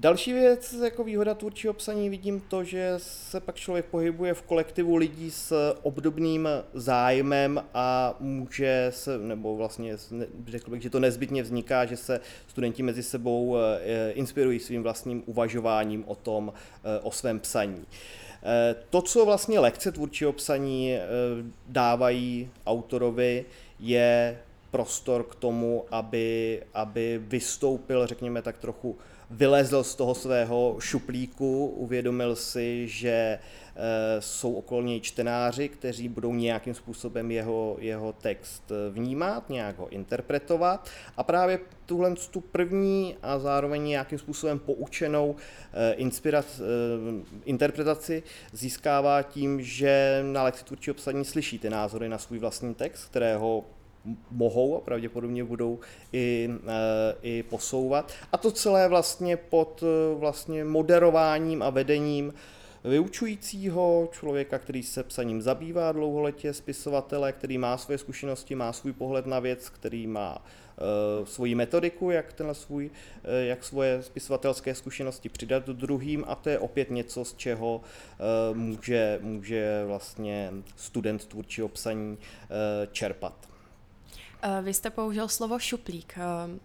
Další 0.00 0.32
věc, 0.32 0.72
jako 0.72 1.04
výhoda 1.04 1.34
tvůrčího 1.34 1.72
psaní, 1.74 2.10
vidím 2.10 2.40
to, 2.40 2.64
že 2.64 2.94
se 2.96 3.40
pak 3.40 3.56
člověk 3.56 3.84
pohybuje 3.84 4.34
v 4.34 4.42
kolektivu 4.42 4.96
lidí 4.96 5.30
s 5.30 5.74
obdobným 5.82 6.48
zájmem 6.74 7.64
a 7.74 8.16
může 8.20 8.86
se, 8.94 9.18
nebo 9.18 9.56
vlastně 9.56 9.96
řekl 10.46 10.70
bych, 10.70 10.82
že 10.82 10.90
to 10.90 11.00
nezbytně 11.00 11.42
vzniká, 11.42 11.86
že 11.86 11.96
se 11.96 12.20
studenti 12.46 12.82
mezi 12.82 13.02
sebou 13.02 13.56
eh, 13.56 14.10
inspirují 14.10 14.60
svým 14.60 14.82
vlastním 14.82 15.22
uvažováním 15.26 16.04
o 16.06 16.14
tom, 16.14 16.52
eh, 16.84 17.00
o 17.02 17.10
svém 17.10 17.40
psaní. 17.40 17.84
Eh, 18.42 18.74
to, 18.90 19.02
co 19.02 19.24
vlastně 19.24 19.60
lekce 19.60 19.92
tvůrčího 19.92 20.32
psaní 20.32 20.96
dávají 21.66 22.50
autorovi, 22.66 23.44
je 23.80 24.38
prostor 24.70 25.24
k 25.24 25.34
tomu, 25.34 25.84
aby, 25.90 26.62
aby 26.74 27.20
vystoupil, 27.22 28.06
řekněme 28.06 28.42
tak 28.42 28.58
trochu 28.58 28.96
vylezl 29.30 29.84
z 29.84 29.94
toho 29.94 30.14
svého 30.14 30.76
šuplíku, 30.78 31.66
uvědomil 31.66 32.36
si, 32.36 32.88
že 32.88 33.08
e, 33.08 33.38
jsou 34.20 34.54
okolo 34.54 34.82
něj 34.82 35.00
čtenáři, 35.00 35.68
kteří 35.68 36.08
budou 36.08 36.34
nějakým 36.34 36.74
způsobem 36.74 37.30
jeho, 37.30 37.76
jeho 37.80 38.12
text 38.12 38.62
eh, 38.70 38.90
vnímat, 38.90 39.50
nějak 39.50 39.78
ho 39.78 39.88
interpretovat. 39.88 40.88
A 41.16 41.22
právě 41.22 41.58
tuhle 41.86 42.14
tu 42.30 42.40
první 42.40 43.16
a 43.22 43.38
zároveň 43.38 43.84
nějakým 43.84 44.18
způsobem 44.18 44.58
poučenou 44.58 45.36
e, 45.72 45.92
inspirac, 45.92 46.60
interpretaci 47.44 48.22
získává 48.52 49.22
tím, 49.22 49.62
že 49.62 50.24
na 50.32 50.42
lekci 50.42 50.64
tvůrčího 50.64 50.94
psaní 50.94 51.24
slyší 51.24 51.58
ty 51.58 51.70
názory 51.70 52.08
na 52.08 52.18
svůj 52.18 52.38
vlastní 52.38 52.74
text, 52.74 53.04
kterého 53.04 53.64
mohou 54.30 54.76
a 54.76 54.80
pravděpodobně 54.80 55.44
budou 55.44 55.78
i, 56.12 56.50
eh, 56.66 57.14
i 57.22 57.42
posouvat. 57.42 58.12
A 58.32 58.36
to 58.36 58.50
celé 58.50 58.88
vlastně 58.88 59.36
pod 59.36 59.82
eh, 59.82 60.18
vlastně 60.18 60.64
moderováním 60.64 61.62
a 61.62 61.70
vedením 61.70 62.34
vyučujícího 62.84 64.08
člověka, 64.12 64.58
který 64.58 64.82
se 64.82 65.02
psaním 65.02 65.42
zabývá 65.42 65.92
dlouholetě, 65.92 66.52
spisovatele, 66.52 67.32
který 67.32 67.58
má 67.58 67.76
své 67.76 67.98
zkušenosti, 67.98 68.54
má 68.54 68.72
svůj 68.72 68.92
pohled 68.92 69.26
na 69.26 69.40
věc, 69.40 69.68
který 69.68 70.06
má 70.06 70.38
uh, 70.38 71.26
svoji 71.26 71.54
metodiku, 71.54 72.10
jak, 72.10 72.32
tenhle 72.32 72.54
svůj, 72.54 72.86
uh, 72.86 73.30
jak 73.40 73.64
svoje 73.64 74.02
spisovatelské 74.02 74.74
zkušenosti 74.74 75.28
přidat 75.28 75.66
druhým 75.66 76.24
a 76.28 76.34
to 76.34 76.50
je 76.50 76.58
opět 76.58 76.90
něco, 76.90 77.24
z 77.24 77.34
čeho 77.34 77.76
uh, 77.76 78.56
může, 78.56 79.18
může 79.22 79.84
vlastně 79.86 80.52
student 80.76 81.24
tvůrčího 81.24 81.68
psaní 81.68 82.12
uh, 82.12 82.92
čerpat. 82.92 83.48
Eh, 84.42 84.62
vy 84.62 84.74
jste 84.74 84.90
použil 84.90 85.28
slovo 85.28 85.58
šuplík. 85.58 86.14
Eh, 86.16 86.58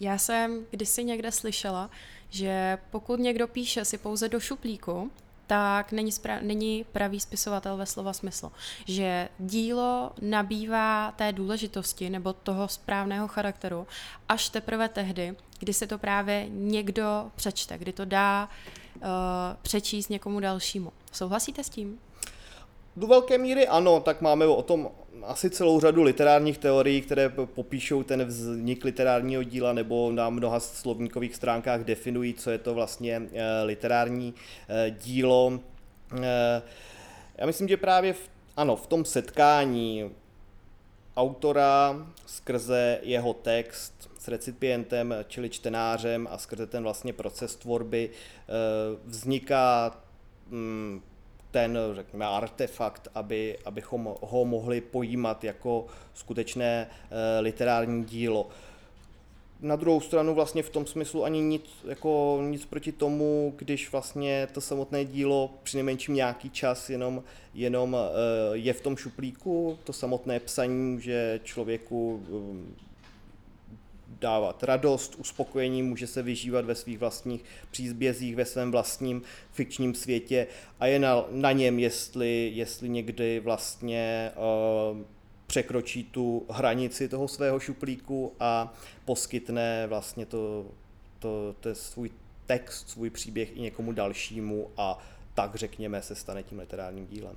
já 0.00 0.18
jsem 0.18 0.66
kdysi 0.70 1.04
někde 1.04 1.32
slyšela, 1.32 1.90
že 2.30 2.78
pokud 2.90 3.20
někdo 3.20 3.48
píše 3.48 3.84
si 3.84 3.98
pouze 3.98 4.28
do 4.28 4.40
šuplíku, 4.40 5.10
tak 5.46 5.92
není, 5.92 6.10
spra- 6.10 6.42
není 6.42 6.84
pravý 6.92 7.20
spisovatel 7.20 7.76
ve 7.76 7.86
slova 7.86 8.12
smyslu. 8.12 8.52
Že 8.86 9.28
dílo 9.38 10.12
nabývá 10.20 11.12
té 11.16 11.32
důležitosti 11.32 12.10
nebo 12.10 12.32
toho 12.32 12.68
správného 12.68 13.28
charakteru 13.28 13.86
až 14.28 14.48
teprve 14.48 14.88
tehdy, 14.88 15.34
kdy 15.58 15.72
se 15.72 15.86
to 15.86 15.98
právě 15.98 16.46
někdo 16.48 17.30
přečte, 17.36 17.78
kdy 17.78 17.92
to 17.92 18.04
dá 18.04 18.48
uh, 18.96 19.02
přečíst 19.62 20.08
někomu 20.08 20.40
dalšímu. 20.40 20.92
Souhlasíte 21.12 21.64
s 21.64 21.68
tím? 21.68 22.00
Do 22.96 23.06
velké 23.06 23.38
míry 23.38 23.68
ano, 23.68 24.00
tak 24.00 24.20
máme 24.20 24.46
o 24.46 24.62
tom 24.62 24.88
asi 25.26 25.50
celou 25.50 25.80
řadu 25.80 26.02
literárních 26.02 26.58
teorií, 26.58 27.02
které 27.02 27.28
popíšou 27.28 28.02
ten 28.02 28.24
vznik 28.24 28.84
literárního 28.84 29.42
díla 29.42 29.72
nebo 29.72 30.12
na 30.12 30.30
mnoha 30.30 30.60
slovníkových 30.60 31.34
stránkách 31.34 31.84
definují, 31.84 32.34
co 32.34 32.50
je 32.50 32.58
to 32.58 32.74
vlastně 32.74 33.22
eh, 33.32 33.62
literární 33.64 34.34
eh, 34.68 34.90
dílo. 34.90 35.60
Eh, 36.22 36.62
já 37.38 37.46
myslím, 37.46 37.68
že 37.68 37.76
právě 37.76 38.12
v, 38.12 38.30
ano, 38.56 38.76
v 38.76 38.86
tom 38.86 39.04
setkání 39.04 40.10
autora 41.16 42.06
skrze 42.26 42.98
jeho 43.02 43.34
text 43.34 44.10
s 44.18 44.28
recipientem, 44.28 45.14
čili 45.28 45.50
čtenářem 45.50 46.28
a 46.30 46.38
skrze 46.38 46.66
ten 46.66 46.82
vlastně 46.82 47.12
proces 47.12 47.56
tvorby 47.56 48.10
vzniká 49.06 49.96
mm, 50.50 51.02
ten, 51.54 51.78
řekněme, 51.92 52.26
artefakt, 52.26 53.08
aby, 53.14 53.58
abychom 53.64 54.14
ho 54.20 54.44
mohli 54.44 54.80
pojímat 54.80 55.44
jako 55.44 55.86
skutečné 56.14 56.90
e, 57.10 57.40
literární 57.40 58.04
dílo. 58.04 58.48
Na 59.60 59.76
druhou 59.76 60.00
stranu 60.00 60.34
vlastně 60.34 60.62
v 60.62 60.70
tom 60.70 60.86
smyslu 60.86 61.24
ani 61.24 61.40
nic, 61.40 61.70
jako 61.88 62.38
nic 62.42 62.64
proti 62.64 62.92
tomu, 62.92 63.54
když 63.56 63.92
vlastně 63.92 64.48
to 64.52 64.60
samotné 64.60 65.04
dílo 65.04 65.50
při 65.62 65.76
nejmenším 65.76 66.14
nějaký 66.14 66.50
čas 66.50 66.90
jenom, 66.90 67.22
jenom 67.54 67.96
e, 67.96 68.08
je 68.56 68.72
v 68.72 68.80
tom 68.80 68.96
šuplíku, 68.96 69.78
to 69.84 69.92
samotné 69.92 70.40
psaní, 70.40 71.00
že 71.00 71.40
člověku 71.44 72.22
dávat 74.20 74.62
radost, 74.62 75.14
uspokojení, 75.14 75.82
může 75.82 76.06
se 76.06 76.22
vyžívat 76.22 76.64
ve 76.64 76.74
svých 76.74 76.98
vlastních 76.98 77.44
přízbězích, 77.70 78.36
ve 78.36 78.44
svém 78.44 78.70
vlastním 78.70 79.22
fikčním 79.52 79.94
světě 79.94 80.46
a 80.80 80.86
je 80.86 80.98
na, 80.98 81.24
na 81.30 81.52
něm, 81.52 81.78
jestli, 81.78 82.50
jestli 82.54 82.88
někdy 82.88 83.40
vlastně 83.40 84.30
uh, 84.92 84.98
překročí 85.46 86.04
tu 86.04 86.46
hranici 86.50 87.08
toho 87.08 87.28
svého 87.28 87.60
šuplíku 87.60 88.32
a 88.40 88.74
poskytne 89.04 89.86
vlastně 89.86 90.26
to, 90.26 90.66
to, 91.18 91.54
to 91.60 91.74
svůj 91.74 92.10
text, 92.46 92.88
svůj 92.88 93.10
příběh 93.10 93.56
i 93.56 93.60
někomu 93.60 93.92
dalšímu 93.92 94.70
a 94.76 94.98
tak 95.34 95.54
řekněme 95.54 96.02
se 96.02 96.14
stane 96.14 96.42
tím 96.42 96.58
literárním 96.58 97.06
dílem. 97.06 97.36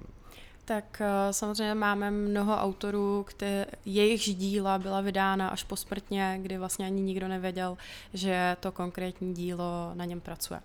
Tak 0.68 1.00
eh, 1.02 1.34
samozřejmě 1.34 1.76
máme 1.76 2.12
mnoho 2.12 2.56
autorů, 2.58 3.24
které, 3.24 3.66
jejichž 3.86 4.36
díla 4.36 4.78
byla 4.78 5.02
vydána 5.02 5.50
až 5.50 5.64
posmrtně, 5.64 6.40
kdy 6.42 6.58
vlastně 6.58 6.86
ani 6.86 7.02
nikdo 7.02 7.28
nevěděl, 7.28 7.78
že 8.14 8.58
to 8.60 8.72
konkrétní 8.72 9.34
dílo 9.34 9.92
na 9.94 10.06
něm 10.06 10.20
pracuje. 10.20 10.60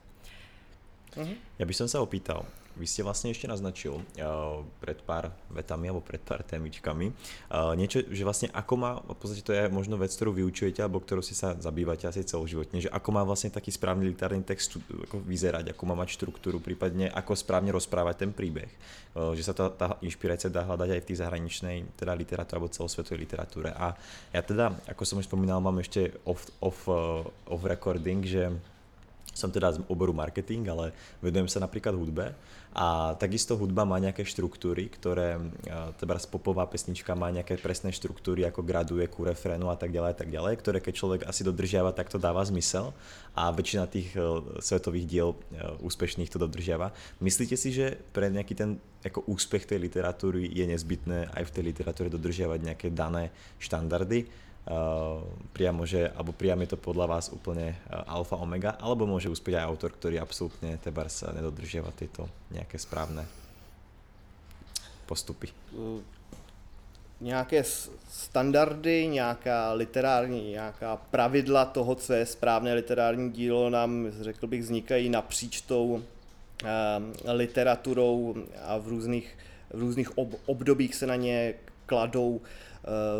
Uh-huh. 1.12 1.36
Ja 1.60 1.68
by 1.68 1.74
som 1.76 1.86
sa 1.86 2.00
opýtal, 2.00 2.48
vy 2.72 2.86
ste 2.88 3.04
vlastne 3.04 3.32
ešte 3.32 3.44
naznačil 3.44 4.00
uh, 4.00 4.64
pred 4.80 4.96
pár 5.04 5.28
vetami 5.52 5.92
alebo 5.92 6.00
pred 6.00 6.20
pár 6.24 6.40
témičkami 6.40 7.12
uh, 7.12 7.76
niečo, 7.76 8.00
že 8.08 8.24
vlastne 8.24 8.48
ako 8.52 8.74
má, 8.80 8.90
v 9.04 9.18
podstate 9.18 9.44
to 9.44 9.52
je 9.52 9.68
možno 9.68 10.00
vec, 10.00 10.08
ktorú 10.12 10.32
vyučujete 10.32 10.80
alebo 10.80 11.04
ktorú 11.04 11.20
si 11.20 11.36
sa 11.36 11.52
zabývate 11.60 12.08
asi 12.08 12.24
celoživotne, 12.24 12.80
že 12.80 12.88
ako 12.88 13.08
má 13.12 13.22
vlastne 13.28 13.52
taký 13.52 13.68
správny 13.68 14.08
literárny 14.08 14.40
text 14.44 14.80
ako 14.80 15.20
vyzerať, 15.20 15.76
ako 15.76 15.82
má 15.84 15.94
mať 15.98 16.16
štruktúru, 16.16 16.64
prípadne 16.64 17.12
ako 17.12 17.36
správne 17.36 17.70
rozprávať 17.76 18.24
ten 18.24 18.30
príbeh. 18.32 18.72
Uh, 19.12 19.36
že 19.36 19.44
sa 19.44 19.52
tá, 19.52 19.68
tá 19.68 19.86
inšpirácia 20.00 20.48
dá 20.48 20.64
hľadať 20.64 20.88
aj 20.96 21.00
v 21.04 21.08
tej 21.12 21.16
zahraničnej 21.20 21.76
teda 22.00 22.16
literatúre 22.16 22.56
alebo 22.56 22.72
celosvetovej 22.72 23.20
literatúre. 23.28 23.70
A 23.76 23.92
ja 24.32 24.40
teda, 24.40 24.72
ako 24.88 25.02
som 25.04 25.20
už 25.20 25.28
spomínal, 25.28 25.60
mám 25.60 25.76
ešte 25.84 26.16
off, 26.24 26.48
off, 26.64 26.88
uh, 26.88 27.20
off 27.52 27.62
recording, 27.68 28.24
že 28.24 28.48
som 29.32 29.48
teda 29.48 29.72
z 29.72 29.78
oboru 29.88 30.12
marketing, 30.12 30.68
ale 30.68 30.92
vedujem 31.24 31.48
sa 31.48 31.64
napríklad 31.64 31.96
hudbe 31.96 32.36
a 32.72 33.12
takisto 33.20 33.52
hudba 33.60 33.84
má 33.84 34.00
nejaké 34.00 34.24
štruktúry, 34.24 34.88
ktoré, 34.88 35.36
teda 36.00 36.16
popová 36.24 36.64
pesnička 36.64 37.12
má 37.12 37.28
nejaké 37.28 37.60
presné 37.60 37.92
štruktúry, 37.92 38.48
ako 38.48 38.64
graduje 38.64 39.04
ku 39.12 39.28
refrénu 39.28 39.68
a 39.68 39.76
tak 39.76 39.92
a 39.92 40.16
tak 40.16 40.32
ďalej, 40.32 40.56
ktoré 40.56 40.80
keď 40.80 40.94
človek 40.96 41.20
asi 41.28 41.44
dodržiava, 41.44 41.92
tak 41.92 42.08
to 42.08 42.16
dáva 42.16 42.40
zmysel 42.48 42.96
a 43.36 43.52
väčšina 43.52 43.84
tých 43.92 44.16
e, 44.16 44.20
svetových 44.64 45.06
diel 45.08 45.30
e, 45.32 45.36
úspešných 45.84 46.32
to 46.32 46.40
dodržiava. 46.40 46.96
Myslíte 47.20 47.60
si, 47.60 47.76
že 47.76 48.00
pre 48.16 48.32
nejaký 48.32 48.56
ten 48.56 48.80
ako 49.04 49.28
úspech 49.28 49.68
tej 49.68 49.76
literatúry 49.76 50.48
je 50.48 50.64
nezbytné 50.64 51.28
aj 51.36 51.44
v 51.44 51.52
tej 51.52 51.62
literatúre 51.76 52.08
dodržiavať 52.08 52.60
nejaké 52.72 52.88
dané 52.88 53.28
štandardy? 53.60 54.24
Priamo, 55.52 55.82
že, 55.82 56.06
alebo 56.14 56.30
priamo 56.30 56.62
je 56.62 56.78
to 56.78 56.78
podľa 56.78 57.06
vás 57.18 57.34
úplne 57.34 57.74
alfa 58.06 58.38
omega, 58.38 58.78
alebo 58.78 59.10
môže 59.10 59.26
uspieť 59.26 59.58
aj 59.58 59.66
autor, 59.66 59.90
ktorý 59.90 60.22
absolútne 60.22 60.78
tebars 60.78 61.26
nedodržiava 61.26 61.90
tieto 61.90 62.30
nejaké 62.54 62.78
správne 62.78 63.26
postupy. 65.06 65.50
Nějaké 67.22 67.62
standardy, 68.10 69.06
nějaká 69.06 69.72
literární, 69.72 70.50
nějaká 70.50 70.96
pravidla 70.96 71.64
toho, 71.64 71.94
co 71.94 72.12
je 72.12 72.26
správné 72.26 72.74
literární 72.74 73.30
dílo, 73.30 73.70
nám, 73.70 74.06
řekl 74.20 74.46
bych, 74.46 74.62
vznikají 74.62 75.08
napříč 75.08 75.60
tou 75.60 76.02
literaturou 77.24 78.34
a 78.62 78.78
v 78.78 78.88
různých, 78.88 79.38
v 79.70 79.80
různých 79.80 80.18
ob, 80.18 80.28
obdobích 80.46 80.94
se 80.94 81.06
na 81.06 81.16
ně 81.16 81.54
kladou 81.86 82.40
Eh, 82.40 82.71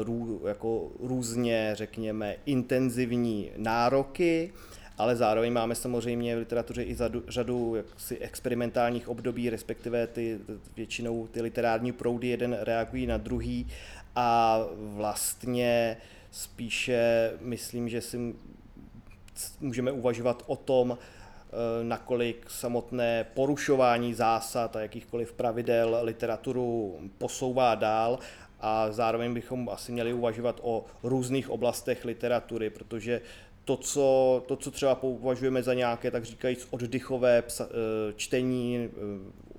rů, 0.03 0.43
jako 0.47 0.91
různě, 1.01 1.71
řekněme, 1.75 2.37
intenzivní 2.47 3.51
nároky, 3.57 4.53
ale 4.99 5.17
zároveň 5.17 5.53
máme 5.53 5.75
samozřejmě 5.75 6.37
v 6.37 6.39
literatuře 6.39 6.85
i 6.85 6.95
řadu, 6.95 7.23
řadu 7.29 7.75
jaksi 7.75 8.19
experimentálních 8.19 9.09
období, 9.09 9.51
respektive 9.51 10.07
ty, 10.07 10.39
většinou 10.77 11.27
ty 11.27 11.43
literární 11.43 11.93
proudy 11.93 12.29
jeden 12.29 12.57
reagují 12.61 13.07
na 13.07 13.17
druhý 13.17 13.67
a 14.17 14.59
vlastně 14.77 15.97
spíše 16.31 17.33
myslím, 17.41 17.89
že 17.89 18.01
si 18.01 18.35
můžeme 19.61 19.93
uvažovat 19.93 20.43
o 20.47 20.57
tom, 20.57 20.99
eh, 20.99 21.85
nakolik 21.85 22.51
samotné 22.51 23.27
porušování 23.35 24.15
zásad 24.15 24.77
a 24.77 24.81
jakýchkoliv 24.81 25.33
pravidel 25.33 25.99
literaturu 26.03 26.99
posouvá 27.19 27.75
dál 27.75 28.19
a 28.63 28.93
zároveň 28.93 29.35
bychom 29.35 29.69
asi 29.69 29.93
měli 29.93 30.13
uvažovat 30.13 30.61
o 30.63 30.85
různých 31.03 31.51
oblastech 31.51 32.05
literatury, 32.05 32.71
protože 32.71 33.21
to, 33.65 33.77
co, 33.77 34.43
to, 34.47 34.57
co 34.57 34.71
třeba 34.71 34.95
považujeme 34.95 35.63
za 35.63 35.75
nějaké, 35.75 36.11
tak 36.11 36.25
říkajíc, 36.25 36.67
oddychové 36.71 37.43
psa, 37.43 37.69
eh, 37.71 38.13
čtení, 38.17 38.89
eh, 38.89 38.91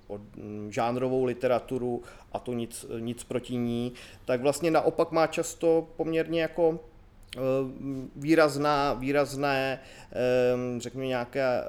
od, 0.07 0.21
mm, 0.35 0.71
žánrovou 0.71 1.23
literaturu 1.23 2.03
a 2.31 2.39
to 2.39 2.53
nic, 2.53 2.85
nic 2.99 3.23
proti 3.23 3.55
ní, 3.55 3.93
tak 4.25 4.41
vlastně 4.41 4.71
naopak 4.71 5.11
má 5.11 5.27
často 5.27 5.87
poměrně 5.97 6.41
jako 6.41 6.79
eh, 7.37 7.39
výrazná, 8.15 8.93
výrazné, 8.93 9.79
řekněme 10.77 11.07
nějaké 11.07 11.63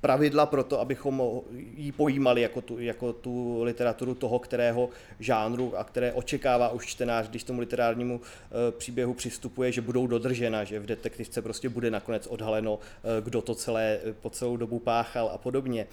pravidla 0.00 0.46
pro 0.46 0.64
to, 0.64 0.80
abychom 0.80 1.40
ji 1.52 1.92
pojímali 1.92 2.42
jako 2.42 2.60
tu, 2.60 2.78
jako 2.78 3.12
tu 3.12 3.62
literaturu 3.62 4.14
toho, 4.14 4.38
kterého 4.38 4.88
žánru 5.20 5.78
a 5.78 5.84
které 5.84 6.12
očekává 6.12 6.68
už 6.68 6.86
čtenář, 6.86 7.28
když 7.28 7.44
tomu 7.44 7.60
literárnímu 7.60 8.20
e, 8.20 8.72
příběhu 8.72 9.14
přistupuje, 9.14 9.72
že 9.72 9.80
budou 9.80 10.06
dodržena, 10.06 10.64
že 10.64 10.80
v 10.80 10.86
detektivce 10.86 11.42
prostě 11.42 11.68
bude 11.68 11.90
nakonec 11.90 12.26
odhaleno, 12.26 12.78
e, 12.78 13.22
kdo 13.22 13.42
to 13.42 13.54
celé 13.54 13.98
e, 14.04 14.12
po 14.12 14.30
celou 14.30 14.56
dobu 14.56 14.78
páchal 14.78 15.30
a 15.34 15.38
podobně. 15.38 15.86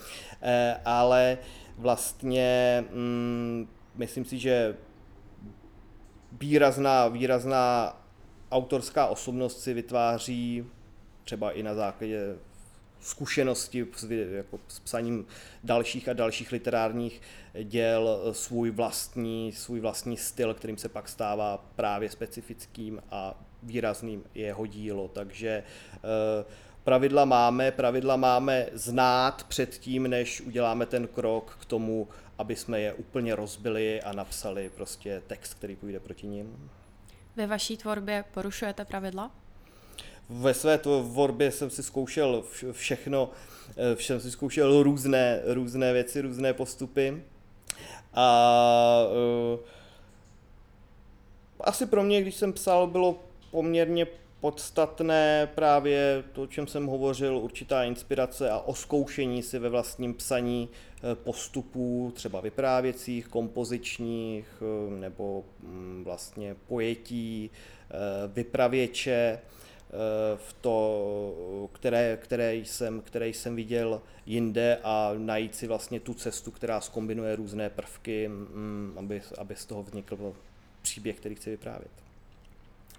Ale 0.86 1.38
vlastně 1.78 2.84
mm, 2.92 3.68
myslím 3.96 4.26
si, 4.26 4.40
že 4.40 4.76
výrazná, 6.32 7.08
výrazná 7.08 7.98
autorská 8.52 9.08
osobnost 9.08 9.62
si 9.62 9.74
vytváří 9.74 10.66
třeba 11.24 11.52
i 11.52 11.64
na 11.64 11.76
základě 11.76 12.36
zkušenosti 13.00 13.88
s, 13.96 14.08
jako 14.12 14.60
s 14.68 14.80
psaním 14.80 15.26
dalších 15.64 16.10
a 16.10 16.14
dalších 16.14 16.52
literárních 16.52 17.22
děl, 17.64 18.20
svůj 18.32 18.72
vlastní, 18.72 19.52
svůj 19.52 19.80
vlastní 19.80 20.18
styl, 20.18 20.54
kterým 20.54 20.78
se 20.78 20.90
pak 20.90 21.10
stává 21.10 21.66
právě 21.76 22.10
specifickým 22.10 23.02
a 23.12 23.44
výrazným 23.64 24.24
jeho 24.36 24.66
dílo. 24.66 25.08
Takže 25.08 25.64
eh, 25.94 26.46
pravidla 26.84 27.26
máme, 27.26 27.72
pravidla 27.72 28.16
máme 28.16 28.66
znát 28.74 29.44
předtím, 29.44 30.08
než 30.08 30.42
uděláme 30.42 30.86
ten 30.86 31.08
krok 31.08 31.58
k 31.62 31.66
tomu, 31.66 32.08
aby 32.38 32.56
jsme 32.56 32.82
je 32.82 32.94
úplně 32.94 33.36
rozbili 33.36 34.02
a 34.02 34.14
napsali 34.14 34.72
prostě 34.76 35.22
text, 35.28 35.54
který 35.54 35.76
půjde 35.76 36.00
proti 36.00 36.28
ním. 36.28 36.70
Ve 37.36 37.48
vaší 37.48 37.78
tvorbě 37.78 38.24
porušujete 38.34 38.86
pravidla? 38.86 39.32
Ve 40.30 40.54
své 40.54 40.78
tvorbě 40.78 41.52
jsem 41.52 41.70
si 41.70 41.84
zkoušel 41.84 42.44
všechno, 42.72 43.30
eh, 43.78 43.96
všem 43.96 44.20
si 44.20 44.32
zkoušel 44.32 44.84
různé, 44.84 45.42
různé 45.46 45.94
věci, 45.94 46.22
různé 46.22 46.54
postupy. 46.54 47.24
A 48.14 49.08
uh, 49.54 49.60
asi 51.60 51.86
pro 51.86 52.04
mě, 52.04 52.22
když 52.22 52.36
jsem 52.36 52.54
psal, 52.54 52.88
bylo 52.88 53.20
poměrně 53.52 54.08
podstatné 54.40 55.50
právě 55.56 56.24
to, 56.34 56.42
o 56.42 56.48
čem 56.48 56.68
jsem 56.68 56.86
hovořil, 56.86 57.38
určitá 57.38 57.84
inspirace 57.84 58.50
a 58.50 58.60
oskoušení 58.60 59.44
si 59.44 59.60
ve 59.60 59.70
vlastním 59.70 60.14
psaní 60.14 60.70
eh, 60.72 61.16
postupů, 61.16 62.12
třeba 62.16 62.42
vyprávěcích, 62.42 63.28
kompozičních 63.28 64.64
nebo 65.00 65.44
mm, 65.64 66.02
vlastně 66.06 66.56
pojetí, 66.68 67.52
vypravěče 68.28 69.40
v 70.36 70.54
to, 70.54 71.70
které, 71.74 72.18
které, 72.18 72.56
jsem, 72.56 73.02
které 73.02 73.28
jsem 73.28 73.56
viděl 73.56 74.02
jinde 74.26 74.80
a 74.84 75.12
najít 75.18 75.56
si 75.56 75.68
vlastně 75.68 76.00
tu 76.00 76.14
cestu, 76.14 76.52
která 76.52 76.82
skombinuje 76.82 77.36
různé 77.36 77.70
prvky, 77.70 78.28
mm, 78.28 78.94
aby, 79.00 79.22
aby 79.38 79.56
z 79.56 79.66
toho 79.66 79.84
vznikl 79.84 80.34
příběh, 80.82 81.18
který 81.18 81.36
chci 81.36 81.50
vyprávět. 81.50 81.92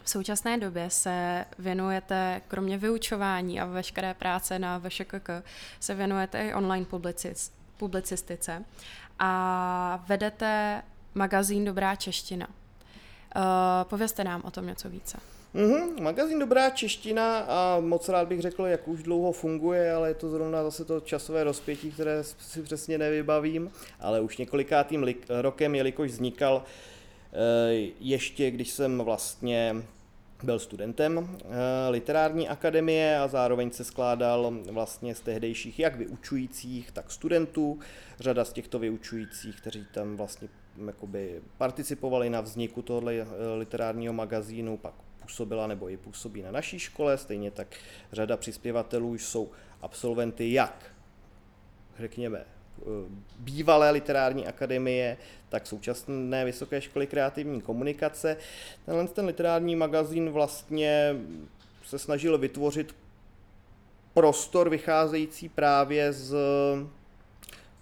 V 0.04 0.10
současné 0.10 0.58
době 0.58 0.90
se 0.90 1.44
věnujete, 1.58 2.40
kromě 2.48 2.78
vyučování 2.78 3.60
a 3.60 3.66
veškeré 3.66 4.14
práce 4.14 4.58
na 4.58 4.78
VŠKK, 4.78 5.30
se 5.80 5.94
věnujete 5.94 6.48
i 6.48 6.54
online 6.54 6.86
publicist, 6.86 7.52
publicistice 7.76 8.64
a 9.18 10.04
vedete 10.08 10.82
magazín 11.14 11.64
Dobrá 11.64 11.96
čeština. 11.96 12.48
Uh, 12.48 13.42
povězte 13.84 14.24
nám 14.24 14.42
o 14.44 14.50
tom 14.50 14.66
něco 14.66 14.88
více. 14.88 15.18
Mm-hmm, 15.54 16.02
magazín 16.02 16.38
Dobrá 16.38 16.70
čeština 16.70 17.38
a 17.38 17.80
moc 17.80 18.08
rád 18.08 18.28
bych 18.28 18.40
řekl, 18.40 18.66
jak 18.66 18.88
už 18.88 19.02
dlouho 19.02 19.32
funguje, 19.32 19.92
ale 19.92 20.08
je 20.08 20.14
to 20.14 20.28
zrovna 20.28 20.62
zase 20.62 20.84
to 20.84 21.00
časové 21.00 21.44
rozpětí, 21.44 21.90
které 21.90 22.24
si 22.24 22.62
přesně 22.62 22.98
nevybavím, 22.98 23.70
ale 24.00 24.20
už 24.20 24.36
několikátým 24.36 25.02
li- 25.02 25.16
rokem, 25.28 25.74
jelikož 25.74 26.10
vznikal 26.10 26.62
e, 27.32 27.88
ještě, 28.00 28.50
když 28.50 28.70
jsem 28.70 28.98
vlastně 28.98 29.76
byl 30.42 30.58
studentem 30.58 31.18
e, 31.18 31.90
literární 31.90 32.48
akademie 32.48 33.18
a 33.18 33.28
zároveň 33.28 33.70
se 33.70 33.84
skládal 33.84 34.52
vlastně 34.70 35.14
z 35.14 35.20
tehdejších 35.20 35.78
jak 35.78 35.96
vyučujících, 35.96 36.90
tak 36.90 37.10
studentů. 37.10 37.78
Řada 38.20 38.44
z 38.44 38.52
těchto 38.52 38.78
vyučujících, 38.78 39.56
kteří 39.60 39.86
tam 39.94 40.16
vlastně 40.16 40.48
jakoby 40.86 41.40
participovali 41.58 42.30
na 42.30 42.40
vzniku 42.40 42.82
tohoto 42.82 43.06
literárního 43.56 44.12
magazínu, 44.12 44.76
pak 44.76 44.94
působila 45.28 45.66
nebo 45.66 45.90
i 45.90 45.96
působí 45.96 46.42
na 46.42 46.50
naší 46.50 46.78
škole, 46.78 47.18
stejně 47.18 47.50
tak 47.50 47.76
řada 48.12 48.36
přispěvatelů 48.36 49.14
jsou 49.14 49.50
absolventy 49.82 50.52
jak, 50.52 50.92
řekněme, 51.98 52.38
eh, 52.38 52.84
bývalé 53.38 53.90
literární 53.90 54.46
akademie, 54.46 55.16
tak 55.48 55.66
současné 55.66 56.44
Vysoké 56.44 56.80
školy 56.80 57.06
kreativní 57.06 57.60
komunikace. 57.60 58.36
Tenhle 58.86 59.08
ten 59.08 59.26
literární 59.26 59.76
magazín 59.76 60.30
vlastně 60.30 61.16
se 61.84 61.98
snažil 61.98 62.38
vytvořit 62.38 62.96
prostor 64.14 64.68
vycházející 64.68 65.48
právě 65.48 66.12
z 66.12 66.36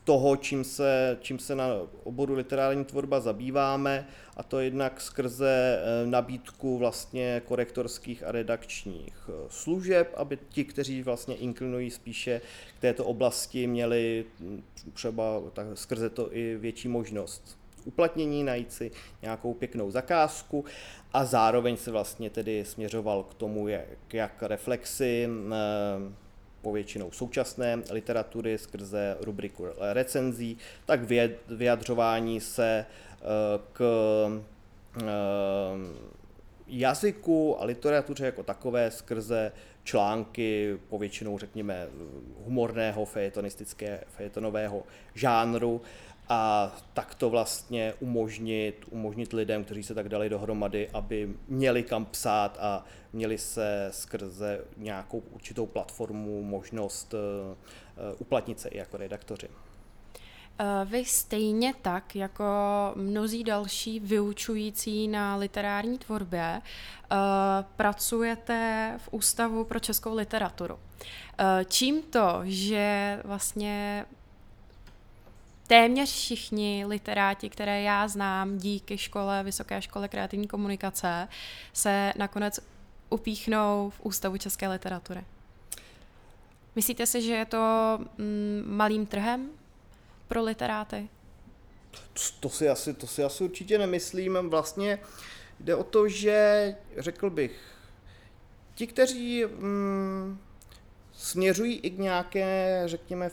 toho, 0.06 0.36
čím 0.36 0.64
se, 0.64 1.18
čím 1.20 1.38
se 1.38 1.54
na 1.54 1.66
oboru 2.04 2.34
literární 2.34 2.84
tvorba 2.84 3.20
zabýváme, 3.20 4.06
a 4.36 4.42
to 4.42 4.60
jednak 4.60 5.00
skrze 5.00 5.78
eh, 5.82 6.06
nabídku 6.06 6.78
vlastně 6.78 7.42
korektorských 7.44 8.22
a 8.22 8.32
redakčních 8.32 9.14
eh, 9.28 9.32
služeb, 9.48 10.14
aby 10.16 10.38
ti, 10.48 10.64
kteří 10.64 11.02
vlastně 11.02 11.34
inklinují 11.34 11.90
spíše 11.90 12.40
k 12.78 12.80
této 12.80 13.04
oblasti, 13.04 13.66
měli 13.66 14.24
hm, 14.40 14.62
třeba 14.92 15.42
tak 15.52 15.66
skrze 15.74 16.10
to 16.10 16.36
i 16.36 16.56
větší 16.56 16.88
možnost 16.88 17.58
uplatnění, 17.84 18.44
najít 18.44 18.72
si 18.72 18.90
nějakou 19.22 19.54
pěknou 19.54 19.90
zakázku 19.90 20.64
a 21.12 21.24
zároveň 21.24 21.76
se 21.76 21.90
vlastně 21.90 22.30
tedy 22.30 22.64
směřoval 22.64 23.22
k 23.22 23.34
tomu, 23.34 23.68
jak, 23.68 24.14
jak 24.14 24.42
reflexy 24.42 25.26
hm, 25.28 25.52
povětšinou 26.66 27.10
současné 27.10 27.78
literatury 27.90 28.58
skrze 28.58 29.16
rubriku 29.20 29.66
recenzí, 29.92 30.58
tak 30.86 31.00
vyjadřování 31.48 32.40
se 32.40 32.86
eh, 32.86 33.24
k 33.72 33.80
eh, 34.96 35.04
jazyku 36.66 37.60
a 37.60 37.64
literatuře 37.64 38.24
jako 38.26 38.42
takové 38.42 38.90
skrze 38.90 39.52
články 39.84 40.78
povětšinou, 40.88 41.38
řekněme, 41.38 41.88
humorného, 42.44 43.04
fejetonistické, 43.04 44.00
fejetonového 44.16 44.82
žánru 45.14 45.80
a 46.28 46.72
tak 46.94 47.14
to 47.14 47.30
vlastně 47.30 47.94
umožnit, 48.00 48.84
umožnit 48.90 49.32
lidem, 49.32 49.64
kteří 49.64 49.82
se 49.82 49.94
tak 49.94 50.08
dali 50.08 50.28
dohromady, 50.28 50.88
aby 50.92 51.34
měli 51.48 51.82
kam 51.82 52.04
psát 52.04 52.58
a 52.60 52.84
měli 53.12 53.38
se 53.38 53.88
skrze 53.90 54.64
nějakou 54.76 55.18
určitou 55.18 55.66
platformu 55.66 56.42
možnost 56.42 57.14
uh, 57.14 57.20
uplatnit 58.18 58.60
se 58.60 58.68
i 58.68 58.78
jako 58.78 58.96
redaktoři. 58.96 59.48
Eh, 60.58 60.84
vy 60.84 61.04
stejně 61.04 61.74
tak, 61.82 62.16
jako 62.16 62.44
mnozí 62.94 63.44
další 63.44 64.00
vyučující 64.00 65.08
na 65.08 65.36
literární 65.36 65.98
tvorbě, 65.98 66.62
pracujete 67.76 68.94
v 68.98 69.08
Ústavu 69.10 69.64
pro 69.64 69.80
českou 69.80 70.14
literaturu. 70.14 70.78
Čím 71.68 72.02
to, 72.02 72.40
že 72.44 73.18
vlastně 73.24 74.06
téměř 75.66 76.12
všichni 76.12 76.84
literáti, 76.86 77.50
které 77.50 77.82
já 77.82 78.08
znám 78.08 78.58
díky 78.58 78.98
škole, 78.98 79.42
Vysoké 79.42 79.82
škole 79.82 80.08
kreativní 80.08 80.48
komunikace, 80.48 81.28
se 81.72 82.12
nakonec 82.16 82.60
upíchnou 83.10 83.90
v 83.90 84.00
Ústavu 84.02 84.38
české 84.38 84.68
literatury. 84.68 85.24
Myslíte 86.76 87.06
si, 87.06 87.22
že 87.22 87.32
je 87.32 87.44
to 87.44 87.98
mm, 88.18 88.64
malým 88.66 89.06
trhem 89.06 89.50
pro 90.28 90.42
literáty? 90.42 91.08
To 92.40 92.48
si, 92.48 92.68
asi, 92.68 92.94
to 92.94 93.06
si 93.06 93.24
asi 93.24 93.44
určitě 93.44 93.78
nemyslím. 93.78 94.38
Vlastně 94.48 94.98
jde 95.60 95.74
o 95.74 95.84
to, 95.84 96.08
že 96.08 96.76
řekl 96.98 97.30
bych, 97.30 97.60
ti, 98.74 98.86
kteří 98.86 99.44
mm, 99.44 100.38
směřují 101.12 101.80
i 101.80 101.90
k 101.90 101.98
nějaké, 101.98 102.82
řekněme, 102.86 103.30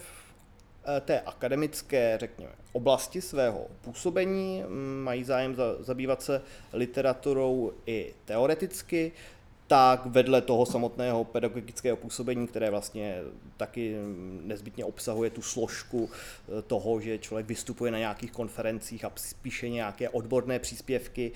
té 1.01 1.21
akademické, 1.21 2.17
řekněme, 2.19 2.51
oblasti 2.71 3.21
svého 3.21 3.67
působení, 3.81 4.63
mm, 4.67 5.01
mají 5.03 5.23
zájem 5.23 5.55
za, 5.55 5.63
zabývat 5.79 6.21
se 6.21 6.41
literaturou 6.73 7.71
i 7.85 8.13
teoreticky, 8.25 9.11
tak 9.67 10.05
vedle 10.05 10.41
toho 10.41 10.65
samotného 10.65 11.23
pedagogického 11.23 11.97
působení, 11.97 12.47
které 12.47 12.69
vlastně 12.69 13.21
taky 13.57 13.95
nezbytně 14.41 14.85
obsahuje 14.85 15.29
tu 15.29 15.41
složku 15.41 16.09
eh, 16.09 16.61
toho, 16.61 16.99
že 16.99 17.17
člověk 17.17 17.47
vystupuje 17.47 17.91
na 17.91 17.97
nějakých 17.97 18.31
konferencích 18.31 19.05
a 19.05 19.11
spíše 19.15 19.69
nějaké 19.69 20.09
odborné 20.09 20.59
příspěvky, 20.59 21.31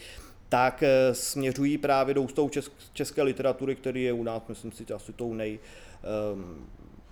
tak 0.49 0.83
eh, 0.83 1.13
směřují 1.13 1.77
právě 1.77 2.13
do 2.13 2.21
ústavu 2.21 2.49
české 2.93 3.23
literatury, 3.23 3.75
který 3.75 4.03
je 4.03 4.13
u 4.13 4.23
nás, 4.23 4.43
myslím 4.49 4.71
si, 4.71 4.93
asi 4.93 5.13
tou 5.13 5.33
nej, 5.33 5.59
um, 6.33 6.67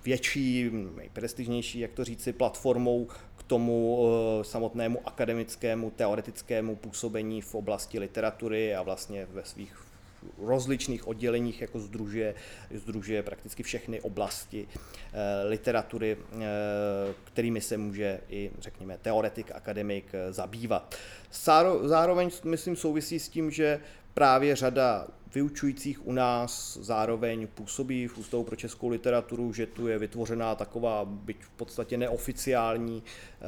větší, 0.06 0.70
nejprestižnější, 0.96 1.80
jak 1.80 1.92
to 1.92 2.04
říci, 2.04 2.34
platformou 2.34 3.08
k 3.38 3.44
tomu 3.44 4.08
eh, 4.08 4.44
samotnému 4.44 5.08
akademickému, 5.08 5.92
teoretickému 5.92 6.76
působení 6.76 7.42
v 7.42 7.56
oblasti 7.56 8.00
literatury 8.00 8.76
a 8.76 8.82
vlastně 8.82 9.26
ve 9.26 9.46
svých 9.46 9.86
rozličných 10.44 11.08
odděleních 11.08 11.62
jako 11.62 11.80
združuje, 11.80 12.36
združuje 12.74 13.24
prakticky 13.24 13.64
všechny 13.64 14.02
oblasti 14.02 14.68
e, 15.14 15.48
literatury, 15.48 16.18
e, 16.18 16.38
kterými 17.24 17.62
se 17.62 17.78
může 17.78 18.20
i, 18.30 18.52
řekněme, 18.60 18.98
teoretik, 19.02 19.52
akademik 19.52 20.06
zabývat. 20.30 20.96
Zároveň, 21.84 22.30
myslím, 22.44 22.76
souvisí 22.76 23.20
s 23.20 23.30
tím, 23.30 23.52
že 23.52 23.80
právě 24.16 24.56
řada 24.56 25.08
vyučujících 25.34 26.08
u 26.08 26.12
nás 26.12 26.78
zároveň 26.82 27.48
působí 27.48 28.08
v 28.08 28.18
Ústavu 28.18 28.44
pro 28.44 28.56
českou 28.56 28.88
literaturu, 28.88 29.54
že 29.54 29.66
tu 29.66 29.88
je 29.88 30.00
vytvořená 30.00 30.56
taková, 30.56 31.06
byť 31.06 31.44
v 31.44 31.50
podstatě 31.50 31.98
neoficiální 31.98 33.04
eh, 33.04 33.46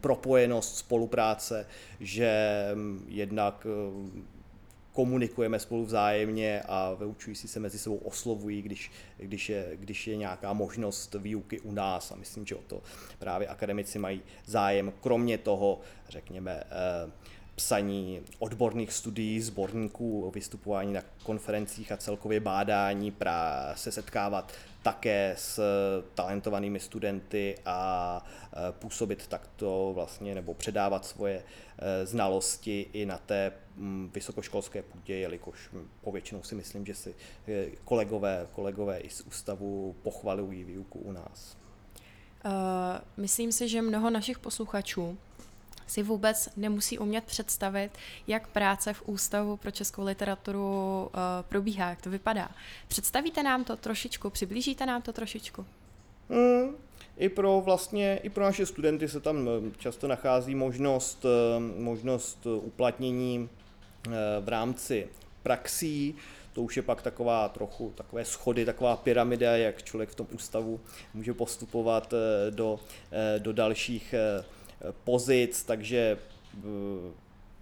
propojenost 0.00 0.76
spolupráce, 0.76 1.66
že 2.00 2.52
hm, 2.74 3.04
jednak 3.08 3.66
eh, 3.66 4.22
komunikujeme 4.92 5.58
spolu 5.58 5.84
vzájemně 5.84 6.62
a 6.68 6.94
vyučující 6.94 7.48
se 7.48 7.60
mezi 7.60 7.78
sebou 7.78 7.96
oslovují, 7.96 8.62
když, 8.62 8.92
když, 9.16 9.48
je, 9.48 9.70
když 9.74 10.06
je 10.06 10.16
nějaká 10.16 10.52
možnost 10.52 11.14
výuky 11.18 11.60
u 11.60 11.72
nás 11.72 12.12
a 12.12 12.16
myslím, 12.16 12.46
že 12.46 12.54
o 12.54 12.62
to 12.66 12.82
právě 13.18 13.48
akademici 13.48 13.98
mají 13.98 14.22
zájem. 14.46 14.92
Kromě 15.00 15.38
toho, 15.38 15.80
řekněme, 16.08 16.62
eh, 16.70 17.10
psaní 17.56 18.20
odborných 18.38 18.92
studií, 18.92 19.40
sborníků, 19.40 20.30
vystupování 20.30 20.92
na 20.92 21.02
konferencích 21.22 21.92
a 21.92 21.96
celkově 21.96 22.40
bádání, 22.40 23.10
pra, 23.10 23.72
se 23.76 23.92
setkávat 23.92 24.52
také 24.82 25.34
s 25.38 25.60
talentovanými 26.14 26.80
studenty 26.80 27.54
a 27.66 28.24
e, 28.52 28.72
působit 28.72 29.26
takto 29.26 29.92
vlastně 29.94 30.34
nebo 30.34 30.54
předávat 30.54 31.04
svoje 31.04 31.42
e, 31.78 32.06
znalosti 32.06 32.86
i 32.92 33.06
na 33.06 33.18
té 33.18 33.52
vysokoškolské 34.14 34.82
půdě, 34.82 35.16
jelikož 35.16 35.70
povětšinou 36.00 36.42
si 36.42 36.54
myslím, 36.54 36.86
že 36.86 36.94
si 36.94 37.14
e, 37.48 37.66
kolegové, 37.84 38.46
kolegové 38.52 38.98
i 38.98 39.10
z 39.10 39.20
ústavu 39.20 39.96
pochvalují 40.02 40.64
výuku 40.64 40.98
u 40.98 41.12
nás. 41.12 41.56
Uh, 42.44 42.52
myslím 43.16 43.52
si, 43.52 43.68
že 43.68 43.82
mnoho 43.82 44.10
našich 44.10 44.38
posluchačů 44.38 45.18
si 45.86 46.02
vůbec 46.02 46.48
nemusí 46.56 46.98
umět 46.98 47.24
představit, 47.24 47.90
jak 48.26 48.48
práce 48.48 48.92
v 48.92 49.02
Ústavu 49.06 49.56
pro 49.56 49.70
českou 49.70 50.04
literaturu 50.04 51.04
uh, 51.04 51.20
probíhá, 51.48 51.90
jak 51.90 52.02
to 52.02 52.10
vypadá. 52.10 52.48
Představíte 52.88 53.42
nám 53.42 53.64
to 53.64 53.76
trošičku, 53.76 54.30
přiblížíte 54.30 54.86
nám 54.86 55.02
to 55.02 55.12
trošičku? 55.12 55.66
Hmm, 56.30 56.74
i 57.16 57.28
pro 57.28 57.62
vlastně, 57.64 58.20
i 58.22 58.30
pro 58.30 58.44
naše 58.44 58.66
studenty 58.66 59.08
se 59.08 59.20
tam 59.20 59.48
eh, 59.48 59.70
často 59.78 60.08
nachází 60.08 60.54
možnost, 60.54 61.24
eh, 61.24 61.60
možnost 61.80 62.46
uplatnění 62.46 63.48
v 64.40 64.48
rámci 64.48 65.08
praxí, 65.42 66.14
to 66.52 66.62
už 66.62 66.76
je 66.76 66.82
pak 66.82 67.02
taková 67.02 67.48
trochu 67.48 67.92
takové 67.94 68.24
schody, 68.24 68.64
taková 68.64 68.96
pyramida, 68.96 69.56
jak 69.56 69.82
člověk 69.82 70.10
v 70.10 70.14
tom 70.14 70.26
ústavu 70.32 70.80
může 71.14 71.34
postupovat 71.34 72.14
do, 72.50 72.80
do 73.38 73.52
dalších 73.52 74.14
pozic, 75.04 75.64
takže 75.64 76.18
eh, 76.58 76.60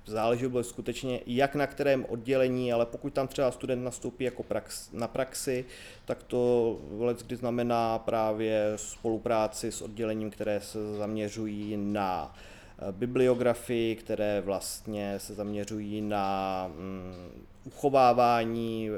záleží 0.07 0.47
bylo 0.47 0.65
skutečně 0.65 1.21
jak 1.27 1.55
na 1.55 1.67
kterém 1.67 2.05
oddělení, 2.09 2.73
ale 2.73 2.87
pokud 2.87 3.13
tam 3.13 3.29
třeba 3.29 3.51
student 3.51 3.85
nastoupí 3.85 4.25
jako 4.25 4.43
prax, 4.43 4.93
na 4.93 5.09
praxi, 5.09 5.65
tak 6.05 6.23
to 6.23 6.77
vůbec 6.91 7.23
kdy 7.23 7.37
znamená 7.37 7.99
právě 7.99 8.73
spolupráci 8.77 9.73
s 9.73 9.83
oddělením, 9.83 10.31
které 10.31 10.61
se 10.61 10.97
zaměřují 10.97 11.77
na 11.77 12.37
eh, 12.79 12.93
bibliografii, 12.93 13.97
které 13.97 14.41
vlastně 14.41 15.19
se 15.19 15.35
zaměřují 15.35 16.01
na 16.01 16.67
mm, 16.69 17.45
uchovávání 17.65 18.91
e, 18.91 18.93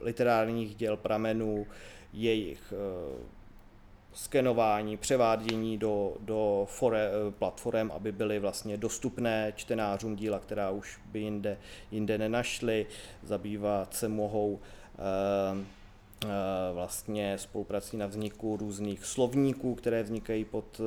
literárních 0.00 0.74
děl 0.74 0.96
pramenů, 0.96 1.66
jejich 2.12 2.72
skenování, 4.18 4.96
převádění 4.96 5.78
do, 5.78 6.16
do 6.20 6.66
fore, 6.70 7.10
platform, 7.38 7.90
aby 7.90 8.12
byly 8.12 8.38
vlastně 8.38 8.76
dostupné 8.76 9.52
čtenářům 9.56 10.16
díla, 10.16 10.38
která 10.38 10.70
už 10.70 10.98
by 11.12 11.20
jinde, 11.20 11.58
jinde 11.90 12.18
nenašli. 12.18 12.86
Zabývat 13.22 13.94
se 13.94 14.08
mohou 14.08 14.60
eh, 14.60 15.64
eh, 16.24 16.28
vlastně 16.72 17.38
spoluprací 17.38 17.96
na 17.96 18.06
vzniku 18.06 18.56
různých 18.56 19.04
slovníků, 19.04 19.74
které 19.74 20.02
vznikají 20.02 20.44
pod 20.44 20.80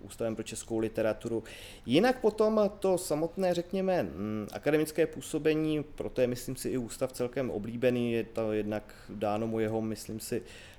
Ústavem 0.00 0.34
pro 0.34 0.42
českou 0.42 0.78
literaturu. 0.78 1.44
Jinak 1.86 2.20
potom 2.20 2.70
to 2.78 2.98
samotné, 2.98 3.54
řekněme, 3.54 4.02
mm, 4.02 4.48
akademické 4.52 5.06
působení, 5.06 5.82
proto 5.82 6.20
je, 6.20 6.26
myslím 6.26 6.56
si, 6.56 6.68
i 6.68 6.78
ústav 6.78 7.12
celkem 7.12 7.50
oblíbený, 7.50 8.12
je 8.12 8.24
to 8.24 8.52
jednak 8.52 8.94
dáno 9.08 9.46
mu 9.46 9.60
jeho, 9.60 9.80
myslím 9.80 10.20
si, 10.20 10.42
Eh, 10.42 10.77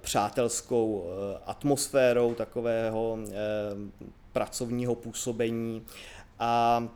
přátelskou 0.00 1.04
eh, 1.04 1.38
atmosférou 1.46 2.34
takového 2.34 3.18
eh, 3.20 3.32
pracovního 4.32 4.94
působení. 4.94 5.82
A 6.38 6.88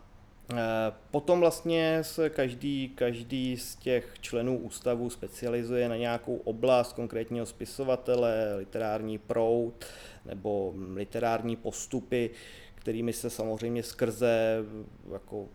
Potom 1.11 1.41
vlastně 1.41 1.99
se 2.03 2.31
každý, 2.31 2.89
každý 2.95 3.57
z 3.57 3.77
těch 3.77 4.15
členů 4.21 4.59
ústavu 4.59 5.11
specializuje 5.11 5.89
na 5.89 5.97
nějakou 5.97 6.37
oblast 6.37 6.93
konkrétního 6.93 7.47
spisovatele, 7.47 8.57
literární 8.57 9.19
proud 9.19 9.85
nebo 10.25 10.75
literární 10.95 11.57
postupy, 11.57 12.31
kterými 12.75 13.13
se 13.13 13.31
samozřejmě 13.31 13.83
skrze 13.83 14.65
jako 15.13 15.49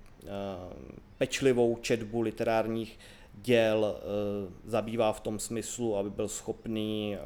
pečlivou 1.17 1.77
četbu 1.81 2.21
literárních 2.21 2.99
děl 3.33 3.95
eh, 3.97 4.01
zabývá 4.65 5.13
v 5.13 5.19
tom 5.19 5.39
smyslu, 5.39 5.97
aby 5.97 6.09
byl 6.09 6.27
schopný 6.27 7.17
eh, 7.17 7.19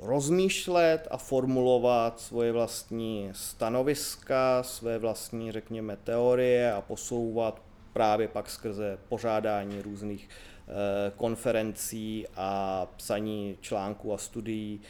rozmýšlet 0.00 1.08
a 1.10 1.16
formulovat 1.16 2.20
svoje 2.20 2.52
vlastní 2.52 3.30
stanoviska, 3.32 4.62
své 4.62 4.98
vlastní, 4.98 5.52
řekněme, 5.52 5.96
teorie 5.96 6.72
a 6.72 6.80
posouvat 6.80 7.62
právě 7.92 8.28
pak 8.28 8.50
skrze 8.50 8.98
pořádání 9.08 9.82
různých 9.82 10.28
eh, 10.28 11.12
konferencí 11.16 12.26
a 12.36 12.86
psaní 12.96 13.58
článků 13.60 14.14
a 14.14 14.18
studií 14.18 14.80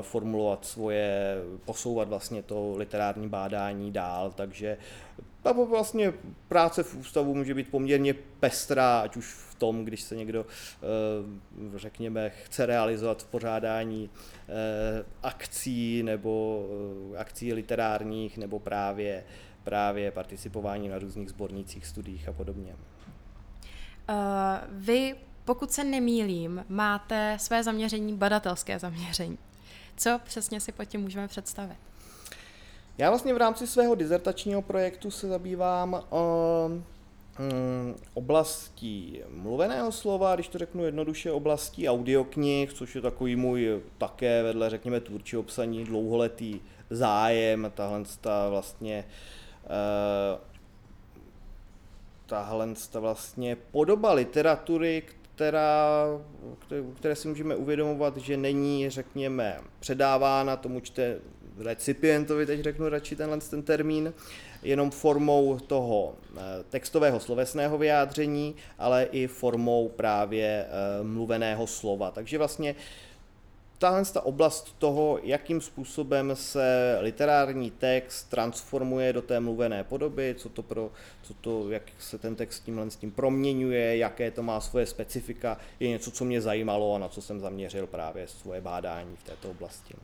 formulovat 0.00 0.64
svoje, 0.64 1.36
posouvat 1.64 2.08
vlastně 2.08 2.42
to 2.42 2.74
literární 2.76 3.28
bádání 3.28 3.92
dál, 3.92 4.32
takže 4.36 4.78
a 5.48 5.52
vlastně 5.52 6.12
práce 6.48 6.82
v 6.82 6.94
ústavu 6.94 7.34
může 7.34 7.54
být 7.54 7.70
poměrně 7.70 8.14
pestrá, 8.14 9.00
ať 9.00 9.16
už 9.16 9.26
v 9.26 9.54
tom, 9.54 9.84
když 9.84 10.02
se 10.02 10.16
někdo, 10.16 10.46
eh, 10.46 11.78
řekněme, 11.78 12.30
chce 12.30 12.66
realizovat 12.66 13.22
v 13.22 13.26
pořádání 13.26 14.10
eh, 14.48 15.04
akcí 15.22 16.02
nebo 16.02 16.66
eh, 17.14 17.18
akcí 17.18 17.52
literárních 17.52 18.38
nebo 18.38 18.58
právě, 18.58 19.24
právě 19.64 20.10
participování 20.10 20.88
na 20.88 20.98
různých 20.98 21.30
sbornících, 21.30 21.86
studiích 21.86 22.28
a 22.28 22.32
podobně. 22.32 22.76
Uh, 24.10 24.14
vy, 24.70 25.14
pokud 25.44 25.70
se 25.70 25.84
nemýlím, 25.84 26.64
máte 26.68 27.36
své 27.40 27.62
zaměření 27.62 28.16
badatelské 28.16 28.78
zaměření. 28.78 29.38
Co 29.96 30.20
přesně 30.24 30.60
si 30.60 30.72
pod 30.72 30.84
tím 30.84 31.00
můžeme 31.00 31.28
představit? 31.28 31.87
Já 32.98 33.10
vlastně 33.10 33.34
v 33.34 33.36
rámci 33.36 33.66
svého 33.66 33.94
dizertačního 33.94 34.62
projektu 34.62 35.10
se 35.10 35.28
zabývám 35.28 35.92
uh, 35.92 36.72
oblastí 38.14 39.20
mluveného 39.28 39.92
slova, 39.92 40.34
když 40.34 40.48
to 40.48 40.58
řeknu 40.58 40.84
jednoduše, 40.84 41.32
oblastí 41.32 41.88
audioknih, 41.88 42.72
což 42.72 42.94
je 42.94 43.00
takový 43.00 43.36
můj 43.36 43.80
také 43.98 44.42
vedle, 44.42 44.70
řekněme, 44.70 45.00
tvůrčí 45.00 45.36
obsaní 45.36 45.84
dlouholetý 45.84 46.60
zájem, 46.90 47.72
tahle 47.74 48.02
ta 48.20 48.48
vlastně 48.48 49.04
uh, 49.64 50.40
tahle 52.26 52.68
ta 52.90 53.00
vlastně 53.00 53.56
podoba 53.56 54.12
literatury, 54.12 55.02
která, 55.34 56.06
které 56.96 57.16
si 57.16 57.28
můžeme 57.28 57.56
uvědomovat, 57.56 58.16
že 58.16 58.36
není, 58.36 58.90
řekněme, 58.90 59.60
předávána 59.80 60.56
tomu 60.56 60.80
čte, 60.80 61.20
recipientovi, 61.60 62.46
teď 62.46 62.60
řeknu 62.60 62.88
radši 62.88 63.16
tenhle 63.16 63.38
ten 63.38 63.62
termín, 63.62 64.14
jenom 64.62 64.90
formou 64.90 65.58
toho 65.58 66.14
eh, 66.36 66.40
textového 66.70 67.20
slovesného 67.20 67.78
vyjádření, 67.78 68.54
ale 68.78 69.08
i 69.12 69.26
formou 69.26 69.88
právě 69.88 70.66
eh, 70.68 71.04
mluveného 71.04 71.66
slova. 71.66 72.10
Takže 72.10 72.38
vlastně 72.38 72.74
tahle 73.78 74.04
ta 74.04 74.20
oblast 74.20 74.74
toho, 74.78 75.18
jakým 75.22 75.60
způsobem 75.60 76.30
se 76.34 76.98
literární 77.00 77.70
text 77.70 78.30
transformuje 78.30 79.12
do 79.12 79.22
té 79.22 79.40
mluvené 79.40 79.84
podoby, 79.84 80.34
co 80.38 80.48
to 80.48 80.62
pro, 80.62 80.90
co 81.22 81.34
to, 81.34 81.70
jak 81.70 81.82
se 81.98 82.18
ten 82.18 82.36
text 82.36 82.60
tímhle 82.60 82.90
s 82.90 82.96
tím 82.96 83.10
proměňuje, 83.10 83.96
jaké 83.96 84.30
to 84.30 84.42
má 84.42 84.60
svoje 84.60 84.86
specifika, 84.86 85.58
je 85.80 85.88
něco, 85.88 86.10
co 86.10 86.24
mě 86.24 86.40
zajímalo 86.40 86.94
a 86.94 86.98
na 86.98 87.08
co 87.08 87.22
jsem 87.22 87.40
zaměřil 87.40 87.86
právě 87.86 88.28
svoje 88.28 88.60
bádání 88.60 89.16
v 89.16 89.22
této 89.22 89.50
oblasti. 89.50 89.94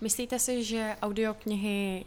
Myslíte 0.00 0.38
si, 0.38 0.64
že 0.64 0.96
audioknihy 1.02 2.04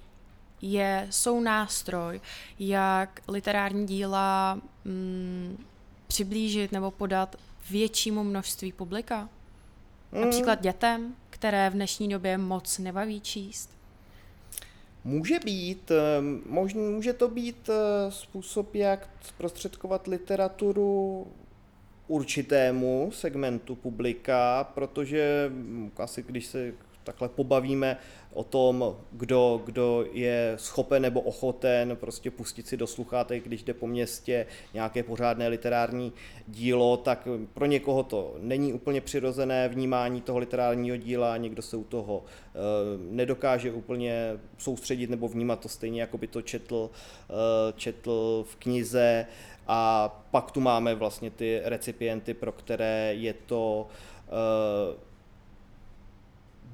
je, 0.61 1.07
jsou 1.09 1.39
nástroj, 1.39 2.21
jak 2.59 3.21
literární 3.27 3.85
díla 3.87 4.61
mm, 4.85 5.65
přiblížit 6.07 6.71
nebo 6.71 6.91
podat 6.91 7.35
většímu 7.69 8.23
množství 8.23 8.71
publika? 8.71 9.29
Mm. 10.11 10.21
Například 10.21 10.61
dětem, 10.61 11.15
které 11.29 11.69
v 11.69 11.73
dnešní 11.73 12.09
době 12.09 12.37
moc 12.37 12.77
nebaví 12.79 13.21
číst? 13.21 13.69
Může 15.03 15.39
být, 15.39 15.91
eh, 15.91 16.21
možná 16.45 16.81
může 16.81 17.13
to 17.13 17.27
být 17.27 17.69
eh, 17.69 18.11
způsob, 18.11 18.75
jak 18.75 19.09
zprostředkovat 19.21 20.07
literaturu 20.07 21.27
určitému 22.07 23.11
segmentu 23.13 23.75
publika, 23.75 24.63
protože 24.63 25.49
mm, 25.53 25.91
asi 25.97 26.23
když 26.23 26.45
se 26.45 26.73
takhle 27.03 27.29
pobavíme 27.29 27.97
o 28.33 28.43
tom, 28.43 28.95
kdo, 29.11 29.61
kdo 29.65 30.05
je 30.11 30.53
schopen 30.55 31.01
nebo 31.01 31.21
ochoten 31.21 31.95
prostě 31.95 32.31
pustit 32.31 32.67
si 32.67 32.77
do 32.77 32.87
sluchátek, 32.87 33.43
když 33.43 33.63
jde 33.63 33.73
po 33.73 33.87
městě 33.87 34.45
nějaké 34.73 35.03
pořádné 35.03 35.47
literární 35.47 36.13
dílo, 36.47 36.97
tak 36.97 37.27
pro 37.53 37.65
někoho 37.65 38.03
to 38.03 38.35
není 38.39 38.73
úplně 38.73 39.01
přirozené 39.01 39.67
vnímání 39.69 40.21
toho 40.21 40.39
literárního 40.39 40.97
díla, 40.97 41.37
někdo 41.37 41.61
se 41.61 41.77
u 41.77 41.83
toho 41.83 42.23
e, 42.25 42.57
nedokáže 43.15 43.71
úplně 43.71 44.39
soustředit 44.57 45.09
nebo 45.09 45.27
vnímat 45.27 45.59
to 45.59 45.69
stejně, 45.69 46.01
jako 46.01 46.17
by 46.17 46.27
to 46.27 46.41
četl, 46.41 46.89
e, 47.29 47.73
četl 47.73 48.45
v 48.49 48.55
knize. 48.55 49.25
A 49.67 50.09
pak 50.31 50.51
tu 50.51 50.59
máme 50.59 50.95
vlastně 50.95 51.29
ty 51.29 51.61
recipienty, 51.63 52.33
pro 52.33 52.51
které 52.51 53.13
je 53.13 53.33
to 53.33 53.87
e, 54.27 55.10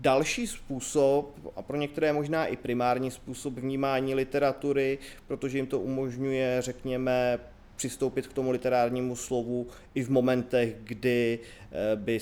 další 0.01 0.47
způsob, 0.47 1.53
a 1.55 1.61
pro 1.61 1.77
některé 1.77 2.13
možná 2.13 2.45
i 2.45 2.55
primární 2.55 3.11
způsob 3.11 3.53
vnímání 3.53 4.15
literatury, 4.15 4.99
protože 5.27 5.57
jim 5.57 5.67
to 5.67 5.79
umožňuje, 5.79 6.61
řekněme, 6.61 7.39
přistoupit 7.75 8.27
k 8.27 8.33
tomu 8.33 8.51
literárnímu 8.51 9.15
slovu 9.15 9.67
i 9.95 10.03
v 10.03 10.09
momentech, 10.09 10.75
kdy 10.83 11.39
eh, 11.71 11.95
by 11.95 12.19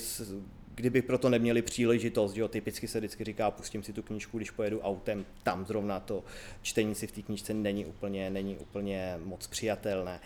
kdyby 0.76 1.02
proto 1.02 1.30
neměli 1.30 1.62
příležitost, 1.62 2.36
jo, 2.38 2.48
typicky 2.48 2.88
se 2.88 3.00
vždycky 3.00 3.24
říká, 3.24 3.52
pustím 3.52 3.84
si 3.84 3.94
tu 3.94 4.04
knížku, 4.04 4.38
když 4.38 4.52
pojedu 4.52 4.80
autem, 4.82 5.26
tam 5.44 5.66
zrovna 5.66 6.00
to 6.00 6.24
čtení 6.62 6.96
si 6.96 7.08
v 7.08 7.12
té 7.12 7.22
knížce 7.22 7.54
není 7.54 7.86
úplně, 7.86 8.30
není 8.30 8.58
úplně 8.58 9.20
moc 9.24 9.48
přijatelné. 9.48 10.20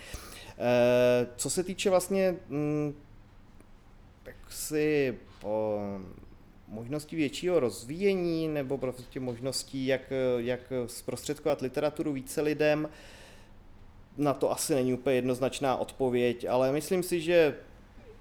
Eh, 0.57 1.27
co 1.35 1.49
se 1.49 1.63
týče 1.63 1.89
vlastně 1.89 2.35
mm, 2.49 2.93
tak 4.23 4.35
si 4.49 5.17
po, 5.41 5.79
možností 6.69 7.15
většího 7.15 7.59
rozvíjení 7.59 8.47
nebo 8.47 8.77
prostě 8.77 9.19
možností, 9.19 9.85
jak, 9.87 10.01
jak 10.37 10.59
zprostředkovat 10.85 11.61
literaturu 11.61 12.13
více 12.13 12.41
lidem, 12.41 12.89
na 14.17 14.33
to 14.33 14.51
asi 14.51 14.75
není 14.75 14.93
úplně 14.93 15.15
jednoznačná 15.15 15.77
odpověď, 15.77 16.45
ale 16.49 16.71
myslím 16.71 17.03
si, 17.03 17.21
že 17.21 17.55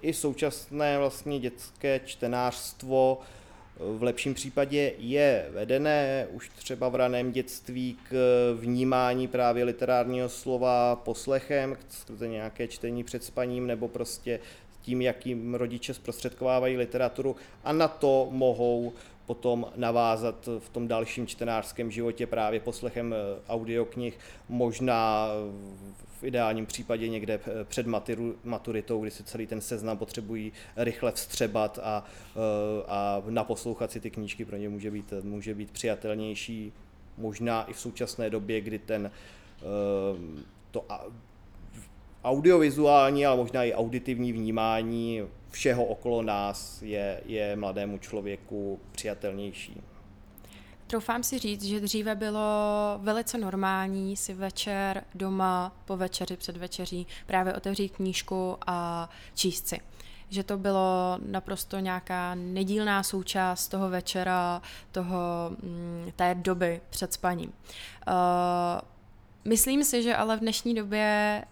i 0.01 0.13
současné 0.13 0.97
vlastně 0.97 1.39
dětské 1.39 1.99
čtenářstvo 2.05 3.19
v 3.79 4.03
lepším 4.03 4.33
případě 4.33 4.93
je 4.97 5.49
vedené 5.49 6.27
už 6.31 6.49
třeba 6.49 6.89
v 6.89 6.95
raném 6.95 7.31
dětství 7.31 7.97
k 8.09 8.15
vnímání 8.59 9.27
právě 9.27 9.63
literárního 9.63 10.29
slova 10.29 10.95
poslechem, 10.95 11.77
skrze 11.89 12.27
nějaké 12.27 12.67
čtení 12.67 13.03
před 13.03 13.23
spaním 13.23 13.67
nebo 13.67 13.87
prostě 13.87 14.39
tím, 14.81 15.01
jakým 15.01 15.55
rodiče 15.55 15.93
zprostředkovávají 15.93 16.77
literaturu 16.77 17.35
a 17.63 17.73
na 17.73 17.87
to 17.87 18.27
mohou 18.31 18.93
potom 19.25 19.67
navázat 19.75 20.49
v 20.59 20.69
tom 20.69 20.87
dalším 20.87 21.27
čtenářském 21.27 21.91
životě 21.91 22.27
právě 22.27 22.59
poslechem 22.59 23.15
audioknih, 23.49 24.19
možná 24.49 25.27
v 26.19 26.23
ideálním 26.23 26.65
případě 26.65 27.09
někde 27.09 27.39
před 27.63 27.85
maturitou, 28.43 29.01
kdy 29.01 29.11
si 29.11 29.23
celý 29.23 29.47
ten 29.47 29.61
seznam 29.61 29.97
potřebují 29.97 30.51
rychle 30.77 31.11
vstřebat 31.11 31.79
a, 31.83 32.05
a 32.87 33.23
naposlouchat 33.29 33.91
si 33.91 33.99
ty 33.99 34.11
knížky 34.11 34.45
pro 34.45 34.57
ně 34.57 34.69
může 34.69 34.91
být, 34.91 35.13
může 35.23 35.55
být 35.55 35.71
přijatelnější. 35.71 36.73
Možná 37.17 37.63
i 37.63 37.73
v 37.73 37.79
současné 37.79 38.29
době, 38.29 38.61
kdy 38.61 38.79
ten 38.79 39.11
to 40.71 40.85
audiovizuální, 42.23 43.25
ale 43.25 43.37
možná 43.37 43.63
i 43.63 43.73
auditivní 43.73 44.33
vnímání 44.33 45.21
všeho 45.49 45.85
okolo 45.85 46.21
nás 46.21 46.81
je, 46.81 47.21
je 47.25 47.55
mladému 47.55 47.97
člověku 47.97 48.79
přijatelnější. 48.91 49.81
Troufám 50.87 51.23
si 51.23 51.39
říct, 51.39 51.63
že 51.63 51.79
dříve 51.79 52.15
bylo 52.15 52.41
velice 52.97 53.37
normální 53.37 54.17
si 54.17 54.33
večer 54.33 55.03
doma 55.15 55.75
po 55.85 55.97
večeři 55.97 56.37
před 56.37 56.57
večeří 56.57 57.07
právě 57.25 57.53
otevřít 57.53 57.89
knížku 57.89 58.57
a 58.67 59.09
číst 59.33 59.67
si. 59.67 59.79
Že 60.29 60.43
to 60.43 60.57
bylo 60.57 61.19
naprosto 61.25 61.79
nějaká 61.79 62.35
nedílná 62.35 63.03
součást 63.03 63.67
toho 63.67 63.89
večera, 63.89 64.61
toho, 64.91 65.17
mm, 65.63 66.11
té 66.15 66.35
doby 66.35 66.81
před 66.89 67.13
spaním. 67.13 67.49
Uh, 68.07 68.13
myslím 69.45 69.83
si, 69.83 70.03
že 70.03 70.15
ale 70.15 70.37
v 70.37 70.39
dnešní 70.39 70.75
době 70.75 71.43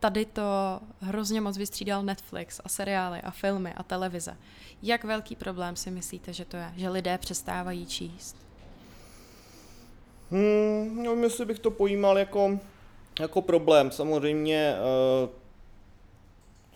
tady 0.00 0.24
to 0.24 0.80
hrozně 1.00 1.40
moc 1.40 1.58
vystřídal 1.58 2.02
Netflix 2.02 2.60
a 2.64 2.68
seriály 2.68 3.20
a 3.20 3.30
filmy 3.30 3.72
a 3.76 3.82
televize. 3.82 4.36
Jak 4.82 5.04
velký 5.04 5.36
problém 5.36 5.76
si 5.76 5.90
myslíte, 5.90 6.32
že 6.32 6.44
to 6.44 6.56
je, 6.56 6.72
že 6.76 6.88
lidé 6.88 7.18
přestávají 7.18 7.86
číst? 7.86 8.36
Hmm, 10.30 11.02
no, 11.02 11.14
jestli 11.14 11.44
bych 11.44 11.58
to 11.58 11.70
pojímal 11.70 12.18
jako, 12.18 12.60
jako 13.20 13.42
problém. 13.42 13.90
Samozřejmě 13.90 14.74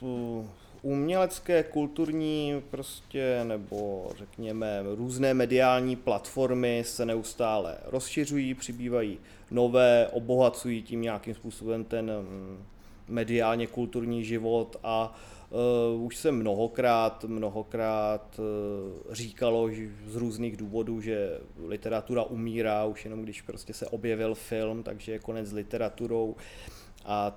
uh, 0.00 0.44
umělecké, 0.82 1.62
kulturní 1.62 2.62
prostě, 2.70 3.40
nebo 3.44 4.10
řekněme 4.18 4.82
různé 4.94 5.34
mediální 5.34 5.96
platformy 5.96 6.82
se 6.86 7.06
neustále 7.06 7.76
rozšiřují, 7.84 8.54
přibývají 8.54 9.18
nové, 9.50 10.08
obohacují 10.12 10.82
tím 10.82 11.02
nějakým 11.02 11.34
způsobem 11.34 11.84
ten 11.84 12.10
um, 12.10 12.66
mediálně 13.10 13.66
kulturní 13.66 14.24
život 14.24 14.76
a 14.82 15.18
uh, 15.94 16.02
už 16.02 16.16
se 16.16 16.32
mnohokrát, 16.32 17.24
mnohokrát 17.24 18.38
uh, 18.38 19.14
říkalo 19.14 19.70
že 19.70 19.88
z 20.06 20.16
různých 20.16 20.56
důvodů, 20.56 21.00
že 21.00 21.38
literatura 21.66 22.22
umírá 22.22 22.84
už 22.84 23.04
jenom 23.04 23.22
když 23.22 23.42
prostě 23.42 23.74
se 23.74 23.86
objevil 23.86 24.34
film, 24.34 24.82
takže 24.82 25.12
je 25.12 25.18
konec 25.18 25.48
s 25.48 25.52
literaturou 25.52 26.36
a 27.04 27.36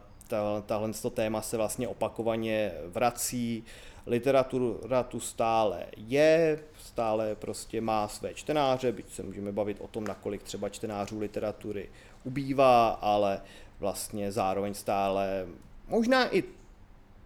tahle 0.65 0.93
to 1.01 1.09
téma 1.09 1.41
se 1.41 1.57
vlastně 1.57 1.87
opakovaně 1.87 2.71
vrací. 2.85 3.63
Literatura 4.07 5.03
tu 5.03 5.19
stále 5.19 5.85
je, 5.97 6.59
stále 6.79 7.35
prostě 7.35 7.81
má 7.81 8.07
své 8.07 8.33
čtenáře, 8.33 8.91
byť 8.91 9.13
se 9.13 9.23
můžeme 9.23 9.51
bavit 9.51 9.77
o 9.81 9.87
tom, 9.87 10.03
nakolik 10.03 10.43
třeba 10.43 10.69
čtenářů 10.69 11.19
literatury 11.19 11.89
ubývá, 12.23 12.89
ale 12.89 13.41
vlastně 13.83 14.31
zároveň 14.31 14.73
stále 14.73 15.45
možná 15.87 16.35
i 16.35 16.43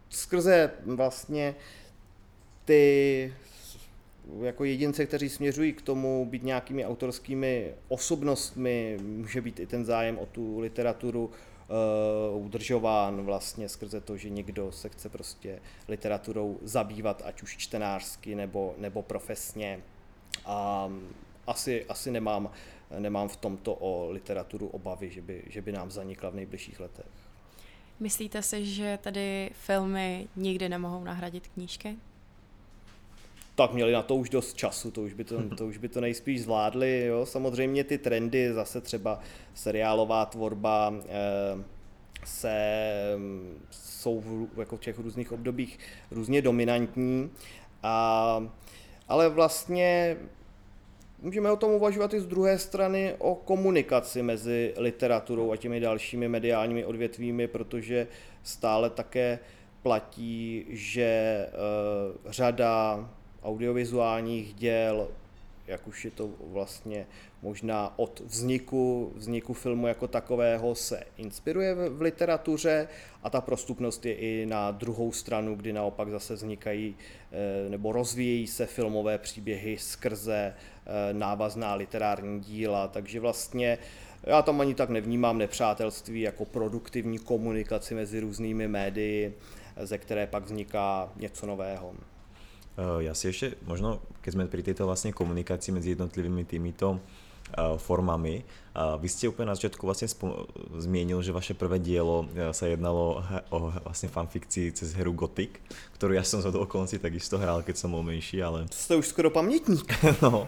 skrze 0.10 0.72
vlastně 0.86 1.56
ty 2.66 3.34
jako 4.42 4.64
jedince, 4.64 5.06
kteří 5.06 5.30
směřují 5.30 5.74
k 5.74 5.82
tomu 5.82 6.26
být 6.26 6.44
nějakými 6.44 6.86
autorskými 6.86 7.74
osobnostmi, 7.88 8.98
může 9.02 9.42
být 9.42 9.60
i 9.60 9.66
ten 9.66 9.86
zájem 9.86 10.18
o 10.18 10.26
tu 10.26 10.60
literaturu 10.60 11.26
uh, 11.26 12.46
udržován 12.46 13.26
vlastně 13.26 13.70
skrze 13.70 14.02
to, 14.02 14.18
že 14.18 14.30
někdo 14.30 14.72
se 14.72 14.90
chce 14.90 15.10
prostě 15.10 15.60
literaturou 15.88 16.58
zabývat, 16.62 17.22
ať 17.26 17.42
už 17.42 17.58
čtenářsky 17.58 18.36
nebo, 18.36 18.76
nebo 18.78 19.02
profesně. 19.02 19.80
A 20.46 20.90
asi, 21.48 21.86
asi 21.86 22.12
nemám, 22.12 22.50
nemám 23.00 23.28
v 23.28 23.38
tomto 23.38 23.74
o 23.74 24.12
literaturu 24.12 24.68
obavy, 24.68 25.10
že 25.10 25.22
by, 25.22 25.44
že 25.48 25.62
by 25.62 25.72
nám 25.72 25.92
zanikla 25.92 26.30
v 26.30 26.36
nejbližších 26.36 26.80
letech. 26.80 27.06
Myslíte 28.00 28.42
si, 28.42 28.66
že 28.66 29.00
tady 29.02 29.50
filmy 29.54 30.28
nikdy 30.36 30.70
nemohou 30.70 31.04
nahradit 31.04 31.48
knížky? 31.48 31.98
tak 33.58 33.74
měli 33.74 33.92
na 33.92 34.02
to 34.02 34.16
už 34.16 34.30
dost 34.30 34.54
času, 34.54 34.92
to 34.92 35.02
už 35.02 35.14
by 35.14 35.24
to, 35.24 35.50
to, 35.58 35.68
už 35.68 35.78
by 35.78 35.90
to 35.90 36.02
nejspíš 36.02 36.42
zvládli. 36.42 37.06
Jo. 37.06 37.26
Samozřejmě 37.26 37.84
ty 37.84 37.98
trendy, 37.98 38.54
zase 38.54 38.82
třeba 38.82 39.20
seriálová 39.54 40.26
tvorba 40.26 40.94
eh, 40.94 41.64
se, 42.26 42.56
jsou 43.72 44.20
v, 44.20 44.60
jako 44.60 44.78
v 44.78 44.80
těch 44.80 45.00
různých 45.00 45.32
obdobích 45.32 45.80
různě 46.12 46.42
dominantní, 46.42 47.32
a, 47.84 48.48
ale 49.08 49.30
vlastně 49.30 50.18
můžeme 51.22 51.52
o 51.52 51.56
tom 51.56 51.72
uvažovat 51.72 52.14
i 52.14 52.20
z 52.20 52.26
druhé 52.28 52.60
strany 52.60 53.16
o 53.18 53.36
komunikaci 53.36 54.24
mezi 54.24 54.74
literaturou 54.78 55.52
a 55.52 55.58
těmi 55.58 55.80
dalšími 55.80 56.28
mediálními 56.28 56.86
odvětvími, 56.86 57.48
protože 57.48 58.08
stále 58.44 58.90
také 58.90 59.40
platí, 59.82 60.66
že 60.70 61.46
uh, 61.48 62.32
řada 62.32 63.10
audiovizuálních 63.44 64.54
děl, 64.54 65.08
jak 65.68 65.88
už 65.88 66.06
je 66.06 66.12
to 66.12 66.30
vlastně 66.40 67.08
možná 67.42 68.00
od 68.00 68.20
vzniku, 68.20 69.14
vzniku 69.16 69.54
filmu 69.54 69.88
jako 69.88 70.08
takového 70.08 70.76
se 70.76 71.04
inspiruje 71.18 71.76
v, 71.76 72.02
literatuře 72.02 72.88
a 73.24 73.30
ta 73.30 73.42
prostupnost 73.42 74.06
je 74.06 74.16
i 74.16 74.46
na 74.46 74.72
druhou 74.72 75.12
stranu, 75.12 75.56
kdy 75.56 75.74
naopak 75.74 76.10
zase 76.10 76.34
vznikají 76.34 76.96
eh, 77.32 77.70
nebo 77.70 77.92
rozvíjejí 77.92 78.48
se 78.48 78.66
filmové 78.66 79.18
příběhy 79.18 79.78
skrze 79.78 80.54
eh, 80.54 81.14
návazná 81.14 81.76
literární 81.76 82.40
díla, 82.40 82.88
takže 82.88 83.20
vlastně 83.20 83.78
já 84.24 84.42
tam 84.42 84.62
ani 84.62 84.76
tak 84.76 84.90
nevnímám 84.90 85.38
nepřátelství 85.38 86.22
jako 86.22 86.46
produktivní 86.46 87.20
komunikaci 87.20 87.96
mezi 87.96 88.20
různými 88.20 88.68
médii, 88.68 89.38
ze 89.82 89.98
které 89.98 90.28
pak 90.28 90.44
vzniká 90.44 91.12
něco 91.16 91.46
nového. 91.46 91.94
Eh, 92.78 93.10
ja 93.10 93.14
si 93.18 93.34
ešte, 93.34 93.58
možno 93.66 93.98
keď 94.22 94.32
sme 94.38 94.46
pri 94.46 94.62
tejto 94.62 94.86
vlastne 94.86 95.10
komunikácii 95.10 95.74
medzi 95.74 95.98
jednotlivými 95.98 96.46
týmito 96.46 97.02
eh, 97.58 97.74
formami. 97.82 98.46
Vy 98.78 99.10
ste 99.10 99.26
úplne 99.26 99.50
na 99.50 99.58
začiatku 99.58 99.82
vlastne 99.82 100.06
zmienil, 100.78 101.18
že 101.26 101.34
vaše 101.34 101.58
prvé 101.58 101.82
dielo 101.82 102.30
eh, 102.38 102.54
sa 102.54 102.70
jednalo 102.70 103.26
o 103.50 103.74
vlastne 103.82 104.14
fanfikcii 104.14 104.78
cez 104.78 104.94
hru 104.94 105.10
Gothic, 105.18 105.58
ktorú 105.98 106.14
ja 106.14 106.22
som 106.22 106.38
za 106.46 106.54
do 106.54 106.62
okolností 106.62 107.02
takisto 107.02 107.42
hral, 107.42 107.66
keď 107.66 107.82
som 107.82 107.98
bol 107.98 108.06
menší, 108.06 108.46
ale... 108.46 108.70
To 108.70 108.78
ste 108.78 108.94
už 109.02 109.10
skoro 109.10 109.34
pamätník. 109.34 109.90
no. 110.26 110.46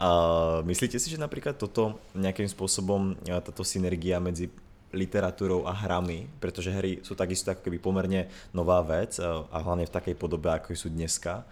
A 0.00 0.08
myslíte 0.64 0.96
si, 0.96 1.12
že 1.12 1.20
napríklad 1.20 1.60
toto 1.60 2.00
nejakým 2.16 2.48
spôsobom, 2.48 3.20
táto 3.20 3.60
synergia 3.60 4.16
medzi 4.16 4.48
literatúrou 4.94 5.66
a 5.66 5.74
hrami, 5.74 6.30
pretože 6.38 6.70
hry 6.70 7.02
sú 7.02 7.18
takisto 7.18 7.50
ako 7.50 7.66
keby 7.66 7.78
pomerne 7.82 8.30
nová 8.54 8.78
vec 8.86 9.18
eh, 9.18 9.26
a 9.26 9.56
hlavne 9.62 9.86
v 9.88 9.94
takej 9.94 10.14
podobe, 10.14 10.52
ako 10.52 10.76
sú 10.76 10.92
dneska. 10.92 11.42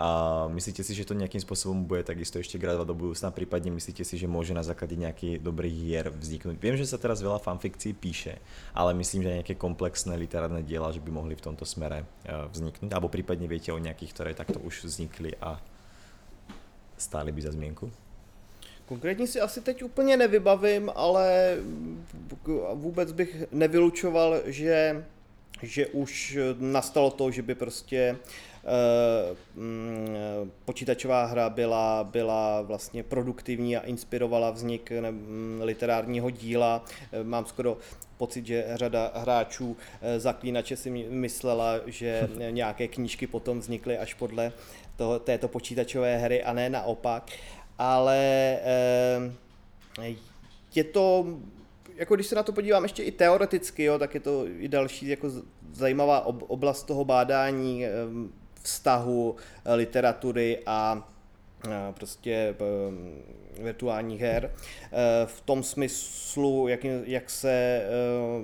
A 0.00 0.46
myslíte 0.54 0.86
si, 0.86 0.94
že 0.94 1.02
to 1.02 1.18
nejakým 1.18 1.42
spôsobom 1.42 1.82
bude 1.84 2.06
takisto 2.06 2.38
ešte 2.38 2.56
gradovať 2.56 2.88
do 2.88 2.96
budúcna? 2.96 3.34
Prípadne 3.34 3.74
myslíte 3.74 4.06
si, 4.06 4.16
že 4.16 4.30
môže 4.30 4.54
na 4.54 4.62
základe 4.62 4.94
nejakých 4.94 5.42
dobrých 5.42 5.76
hier 5.76 6.06
vzniknúť? 6.14 6.56
Viem, 6.62 6.78
že 6.78 6.86
sa 6.86 6.96
teraz 6.96 7.20
veľa 7.20 7.42
fanfikcií 7.42 7.92
píše, 7.98 8.38
ale 8.70 8.94
myslím, 8.96 9.26
že 9.26 9.36
nejaké 9.42 9.54
komplexné 9.58 10.14
literárne 10.14 10.62
diela, 10.62 10.94
že 10.94 11.02
by 11.02 11.10
mohli 11.10 11.34
v 11.34 11.44
tomto 11.44 11.66
smere 11.66 12.06
eh, 12.24 12.48
vzniknúť. 12.48 12.90
Alebo 12.94 13.10
prípadne 13.12 13.50
viete 13.50 13.74
o 13.74 13.82
nejakých, 13.82 14.12
ktoré 14.14 14.30
takto 14.32 14.62
už 14.62 14.88
vznikli 14.88 15.34
a 15.42 15.58
stáli 16.96 17.34
by 17.34 17.40
za 17.44 17.52
zmienku? 17.52 18.09
Konkrétně 18.90 19.26
si 19.26 19.40
asi 19.40 19.60
teď 19.60 19.82
úplně 19.82 20.16
nevybavím, 20.16 20.90
ale 20.94 21.56
vůbec 22.74 23.12
bych 23.12 23.44
nevylučoval, 23.52 24.40
že, 24.44 25.04
že 25.62 25.86
už 25.86 26.38
nastalo 26.58 27.10
to, 27.10 27.30
že 27.30 27.42
by 27.42 27.54
prostě 27.54 28.16
Uh, 28.64 29.36
počítačová 30.64 31.24
hra 31.24 31.50
byla, 31.50 32.04
byla 32.04 32.62
vlastně 32.62 33.02
produktivní 33.02 33.76
a 33.76 33.80
inspirovala 33.80 34.50
vznik 34.50 34.90
mm, 34.90 35.60
literárního 35.64 36.30
díla. 36.30 36.84
Uh, 36.84 37.26
mám 37.26 37.46
skoro 37.46 37.78
pocit, 38.16 38.46
že 38.46 38.64
řada 38.74 39.12
hráčů 39.14 39.70
uh, 39.70 39.76
zaklínače 40.16 40.76
si 40.76 40.90
myslela, 40.90 41.80
že 41.86 42.28
nějaké 42.50 42.88
knížky 42.88 43.26
potom 43.26 43.58
vznikly 43.58 43.98
až 43.98 44.14
podle 44.14 44.52
toho, 44.96 45.18
této 45.18 45.48
počítačové 45.48 46.18
hry 46.18 46.42
a 46.42 46.52
ne 46.52 46.70
naopak 46.70 47.30
ale 47.80 48.58
eh, 48.62 50.14
je 50.74 50.84
to, 50.84 51.26
jako 51.96 52.14
když 52.14 52.26
se 52.26 52.34
na 52.34 52.42
to 52.42 52.52
podívám 52.52 52.82
ještě 52.82 53.02
i 53.02 53.12
teoreticky, 53.12 53.84
jo, 53.84 53.98
tak 53.98 54.14
je 54.14 54.20
to 54.20 54.46
i 54.58 54.68
další 54.68 55.08
jako 55.08 55.30
zajímavá 55.72 56.26
oblast 56.26 56.82
toho 56.82 57.04
bádání 57.04 57.86
eh, 57.86 57.90
vztahu 58.62 59.36
eh, 59.64 59.74
literatury 59.74 60.58
a 60.66 61.08
prostě 61.90 62.54
virtuálních 63.58 64.20
her 64.20 64.54
v 65.26 65.40
tom 65.40 65.62
smyslu, 65.62 66.68
jak, 66.68 66.84
jak 67.04 67.30
se 67.30 67.82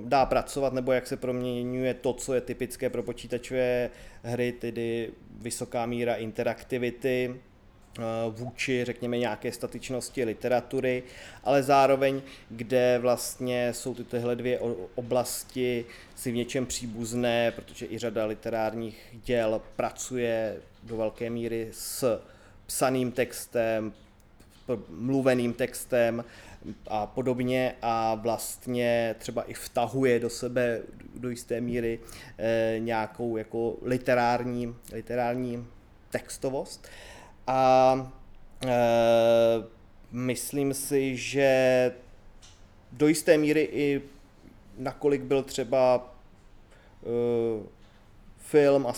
dá 0.05 0.25
pracovat 0.25 0.73
nebo 0.73 0.91
jak 0.91 1.07
se 1.07 1.17
proměňuje 1.17 1.93
to, 1.93 2.13
co 2.13 2.33
je 2.33 2.41
typické 2.41 2.89
pro 2.89 3.03
počítačové 3.03 3.89
hry, 4.23 4.51
tedy 4.51 5.11
vysoká 5.31 5.85
míra 5.85 6.15
interaktivity, 6.15 7.35
vůči, 8.29 8.85
řekněme, 8.85 9.17
nějaké 9.17 9.51
statičnosti 9.51 10.23
literatury, 10.23 11.03
ale 11.43 11.63
zároveň, 11.63 12.21
kde 12.49 12.99
vlastně 13.01 13.73
jsou 13.73 13.93
ty 13.93 14.03
tyhle 14.03 14.35
dvě 14.35 14.59
oblasti 14.95 15.85
si 16.15 16.31
v 16.31 16.35
něčem 16.35 16.65
příbuzné, 16.65 17.51
protože 17.51 17.85
i 17.85 17.97
řada 17.97 18.25
literárních 18.25 19.15
děl 19.25 19.61
pracuje 19.75 20.57
do 20.83 20.97
velké 20.97 21.29
míry 21.29 21.69
s 21.71 22.21
psaným 22.65 23.11
textem, 23.11 23.93
mluveným 24.89 25.53
textem 25.53 26.23
a 26.87 27.05
podobně 27.05 27.75
a 27.81 28.15
vlastně 28.15 29.15
třeba 29.19 29.43
i 29.43 29.53
vtahuje 29.53 30.19
do 30.19 30.29
sebe 30.29 30.81
do 31.15 31.29
jisté 31.29 31.61
míry 31.61 31.99
eh, 32.37 32.75
nějakou 32.79 33.37
jako 33.37 33.75
literární, 33.81 34.75
literární 34.93 35.67
textovost. 36.09 36.87
A 37.47 38.11
e, 38.65 38.75
myslím 40.11 40.73
si, 40.73 41.17
že 41.17 41.91
do 42.91 43.07
jisté 43.07 43.37
míry 43.37 43.69
i 43.71 44.01
nakolik 44.77 45.21
byl 45.21 45.43
třeba 45.43 46.13
e, 47.03 47.77
film 48.37 48.87
a 48.87 48.93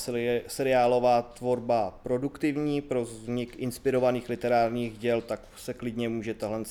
seriálová 0.48 1.22
tvorba 1.22 2.00
produktivní 2.04 2.82
pro 2.82 3.04
vznik 3.04 3.56
inspirovaných 3.58 4.30
literárních 4.30 4.98
děl, 4.98 5.22
tak 5.22 5.42
se 5.58 5.74
klidně 5.74 6.10
může 6.10 6.34
tahle, 6.34 6.64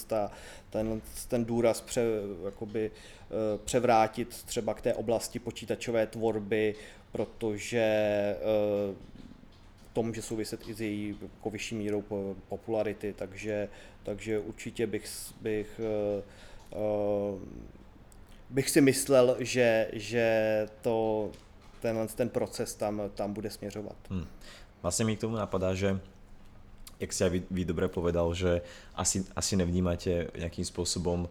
ten, 0.70 1.00
ten 1.28 1.44
důraz 1.44 1.80
pře, 1.80 2.02
jakoby, 2.44 2.90
e, 2.90 3.58
převrátit 3.58 4.28
třeba 4.28 4.74
k 4.74 4.80
té 4.80 4.94
oblasti 4.94 5.38
počítačové 5.38 6.06
tvorby, 6.06 6.74
protože 7.12 7.84
to 9.98 10.02
může 10.02 10.22
souviset 10.22 10.68
i 10.68 10.74
s 10.74 10.80
její 10.80 11.16
jako 11.22 11.50
vyšší 11.50 11.74
mírou 11.74 12.04
popularity, 12.48 13.14
takže, 13.18 13.68
takže 14.02 14.38
určitě 14.38 14.86
bych, 14.86 15.06
bych, 15.40 15.80
uh, 16.70 17.42
bych 18.50 18.70
si 18.70 18.80
myslel, 18.80 19.36
že, 19.38 19.90
že 19.92 20.26
to, 20.82 21.30
tenhle 21.80 22.06
ten 22.06 22.28
proces 22.28 22.74
tam, 22.74 23.02
tam 23.14 23.32
bude 23.32 23.50
směřovat. 23.50 23.96
Hmm. 24.10 24.26
Vlastně 24.82 25.04
mi 25.04 25.16
k 25.16 25.20
tomu 25.20 25.36
napadá, 25.36 25.74
že 25.74 26.00
jak 27.00 27.12
si 27.12 27.24
aj 27.24 27.30
vy, 27.30 27.40
vy 27.50 27.62
dobre 27.64 27.86
povedal, 27.88 28.34
že 28.34 28.62
asi, 28.98 29.22
asi 29.38 29.54
nevnímate 29.54 30.34
nejakým 30.34 30.66
spôsobom 30.66 31.26
um, 31.26 31.30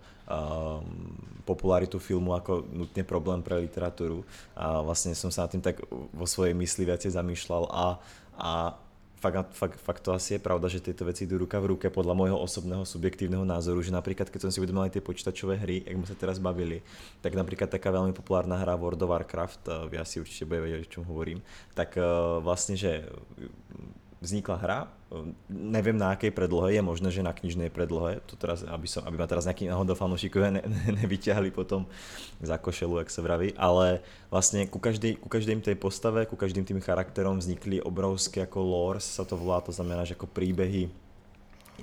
popularitu 1.44 2.00
filmu 2.00 2.32
ako 2.32 2.64
nutne 2.72 3.04
problém 3.04 3.44
pre 3.44 3.60
literatúru. 3.60 4.24
A 4.56 4.80
vlastne 4.80 5.12
som 5.12 5.28
sa 5.28 5.44
nad 5.44 5.52
tým 5.52 5.64
tak 5.64 5.84
vo 5.92 6.24
svojej 6.24 6.56
mysli 6.56 6.88
viacej 6.88 7.12
zamýšľal 7.12 7.68
a 7.68 8.00
a 8.38 8.78
fakt, 9.18 9.54
fakt, 9.58 9.80
fakt 9.82 10.02
to 10.06 10.14
asi 10.14 10.38
je 10.38 10.42
pravda, 10.42 10.70
že 10.70 10.80
tieto 10.80 11.02
veci 11.04 11.26
idú 11.26 11.42
ruka 11.42 11.58
v 11.58 11.74
ruke 11.74 11.90
podľa 11.90 12.14
môjho 12.14 12.38
osobného 12.38 12.86
subjektívneho 12.86 13.44
názoru, 13.44 13.82
že 13.82 13.90
napríklad 13.90 14.30
keď 14.30 14.48
som 14.48 14.52
si 14.54 14.62
uvedomil 14.62 14.88
aj 14.88 14.94
tie 14.98 15.04
počítačové 15.04 15.58
hry, 15.58 15.82
jak 15.82 15.98
sme 15.98 16.08
sa 16.08 16.18
teraz 16.18 16.38
bavili, 16.38 16.86
tak 17.26 17.34
napríklad 17.34 17.68
taká 17.68 17.90
veľmi 17.90 18.14
populárna 18.14 18.62
hra 18.62 18.78
World 18.78 19.02
of 19.02 19.10
Warcraft, 19.10 19.62
eh, 19.68 19.74
vy 19.90 19.96
asi 19.98 20.22
určite 20.22 20.46
bude 20.46 20.64
vedieť, 20.70 20.86
o 20.86 20.94
čom 20.94 21.04
hovorím, 21.10 21.42
tak 21.74 21.98
uh, 21.98 22.38
vlastne, 22.42 22.78
že 22.78 23.10
vznikla 24.22 24.58
hra, 24.58 24.80
neviem 25.48 25.96
na 25.96 26.12
akej 26.12 26.36
predlohe, 26.36 26.76
je 26.76 26.84
možné, 26.84 27.10
že 27.16 27.24
na 27.24 27.32
knižnej 27.32 27.72
predlohe, 27.72 28.20
to 28.28 28.36
teraz, 28.36 28.68
aby, 28.68 28.88
som, 28.92 29.08
aby 29.08 29.16
ma 29.16 29.28
teraz 29.28 29.48
nejaký 29.48 29.72
náhodou 29.72 29.96
fanúšikovia 29.96 30.60
ne, 30.60 30.62
ne, 30.68 31.00
nevyťahli 31.00 31.50
potom 31.56 31.88
za 32.44 32.60
košelu, 32.60 33.00
jak 33.04 33.10
sa 33.10 33.24
vraví, 33.24 33.56
ale 33.56 34.04
vlastne 34.28 34.68
ku, 34.68 34.84
každý, 34.84 35.16
ku 35.16 35.32
každým 35.32 35.64
tej 35.64 35.80
postave, 35.80 36.28
ku 36.28 36.36
každým 36.36 36.68
tým 36.68 36.84
charakterom 36.84 37.40
vznikli 37.40 37.80
obrovské 37.80 38.44
ako 38.44 38.60
lore, 38.60 39.00
sa 39.00 39.24
to 39.24 39.40
volá, 39.40 39.64
to 39.64 39.72
znamená, 39.72 40.04
že 40.04 40.20
ako 40.20 40.28
príbehy, 40.28 40.92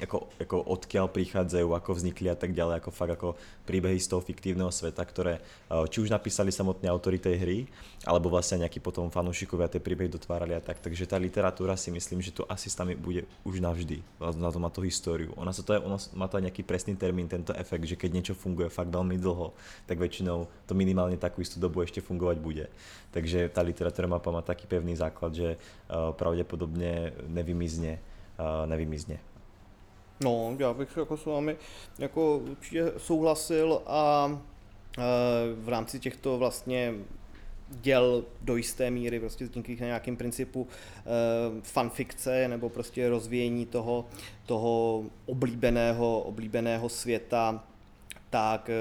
ako, 0.03 0.27
ako 0.43 0.57
odkiaľ 0.75 1.07
prichádzajú, 1.11 1.69
ako 1.71 1.91
vznikli 1.95 2.27
a 2.27 2.35
tak 2.35 2.51
ďalej, 2.51 2.83
ako 2.83 2.91
fakt 2.91 3.15
ako 3.15 3.29
príbehy 3.63 3.99
z 4.03 4.11
toho 4.11 4.19
fiktívneho 4.19 4.71
sveta, 4.75 5.07
ktoré 5.07 5.39
eh, 5.39 5.87
či 5.87 6.03
už 6.03 6.11
napísali 6.11 6.51
samotné 6.51 6.91
autory 6.91 7.23
tej 7.23 7.37
hry, 7.39 7.59
alebo 8.03 8.29
vlastne 8.29 8.67
nejakí 8.67 8.83
potom 8.83 9.07
fanúšikovia 9.09 9.71
tie 9.71 9.79
príbehy 9.79 10.11
dotvárali 10.11 10.59
a 10.59 10.61
tak. 10.61 10.83
Takže 10.83 11.07
tá 11.07 11.17
literatúra 11.17 11.79
si 11.79 11.95
myslím, 11.95 12.19
že 12.19 12.35
to 12.35 12.43
asi 12.51 12.67
s 12.67 12.77
nami 12.77 12.99
bude 12.99 13.25
už 13.47 13.63
navždy, 13.63 14.03
na 14.21 14.51
to 14.51 14.59
má 14.59 14.69
to 14.69 14.83
históriu. 14.83 15.31
Ona, 15.39 15.55
sa 15.55 15.63
to 15.63 15.77
je, 15.77 15.81
ona 15.81 15.97
má 16.19 16.27
to 16.27 16.37
aj 16.37 16.51
nejaký 16.51 16.63
presný 16.67 16.99
termín, 16.99 17.31
tento 17.31 17.55
efekt, 17.55 17.87
že 17.87 17.97
keď 17.97 18.11
niečo 18.11 18.35
funguje 18.35 18.67
fakt 18.69 18.91
veľmi 18.91 19.17
dlho, 19.17 19.55
tak 19.87 20.03
väčšinou 20.03 20.51
to 20.67 20.73
minimálne 20.75 21.17
takú 21.17 21.41
istú 21.41 21.63
dobu 21.63 21.87
ešte 21.87 22.03
fungovať 22.03 22.37
bude. 22.43 22.67
Takže 23.15 23.47
tá 23.49 23.63
literatúra 23.63 24.11
má, 24.11 24.19
má 24.19 24.43
taký 24.43 24.67
pevný 24.67 24.99
základ, 24.99 25.33
že 25.33 25.49
uh, 25.55 26.11
pravdepodobne 26.19 27.15
nevymizne, 27.31 28.03
uh, 28.37 28.67
nevymizne. 28.67 29.34
No, 30.21 30.57
já 30.59 30.73
bych 30.75 30.97
jako 30.97 31.17
s 31.17 31.27
vámi 31.27 31.57
jako 31.99 32.39
určitě 32.39 32.93
souhlasil 32.97 33.83
a 33.87 34.29
e, 34.99 35.03
v 35.55 35.69
rámci 35.69 36.01
těchto 36.01 36.39
vlastně 36.39 36.95
děl 37.69 38.25
do 38.41 38.57
jisté 38.57 38.91
míry 38.91 39.21
prostě 39.21 39.45
vzniklých 39.45 39.81
na 39.81 39.87
nějakém 39.87 40.17
principu 40.17 40.69
e, 40.69 41.63
fanfikce 41.63 42.49
nebo 42.49 42.69
prostě 42.69 43.09
rozvíjení 43.09 43.67
toho, 43.67 44.07
toho 44.47 45.05
oblíbeného, 45.27 46.21
oblíbeného 46.21 46.89
světa, 46.89 47.65
tak 48.31 48.71
e, 48.71 48.75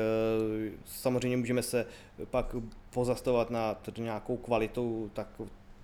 samozřejmě 0.86 1.38
můžeme 1.38 1.64
se 1.64 1.86
pak 2.26 2.56
pozastavovat 2.90 3.50
na 3.50 3.76
nějakou 3.98 4.38
kvalitou 4.38 5.10
tak 5.14 5.28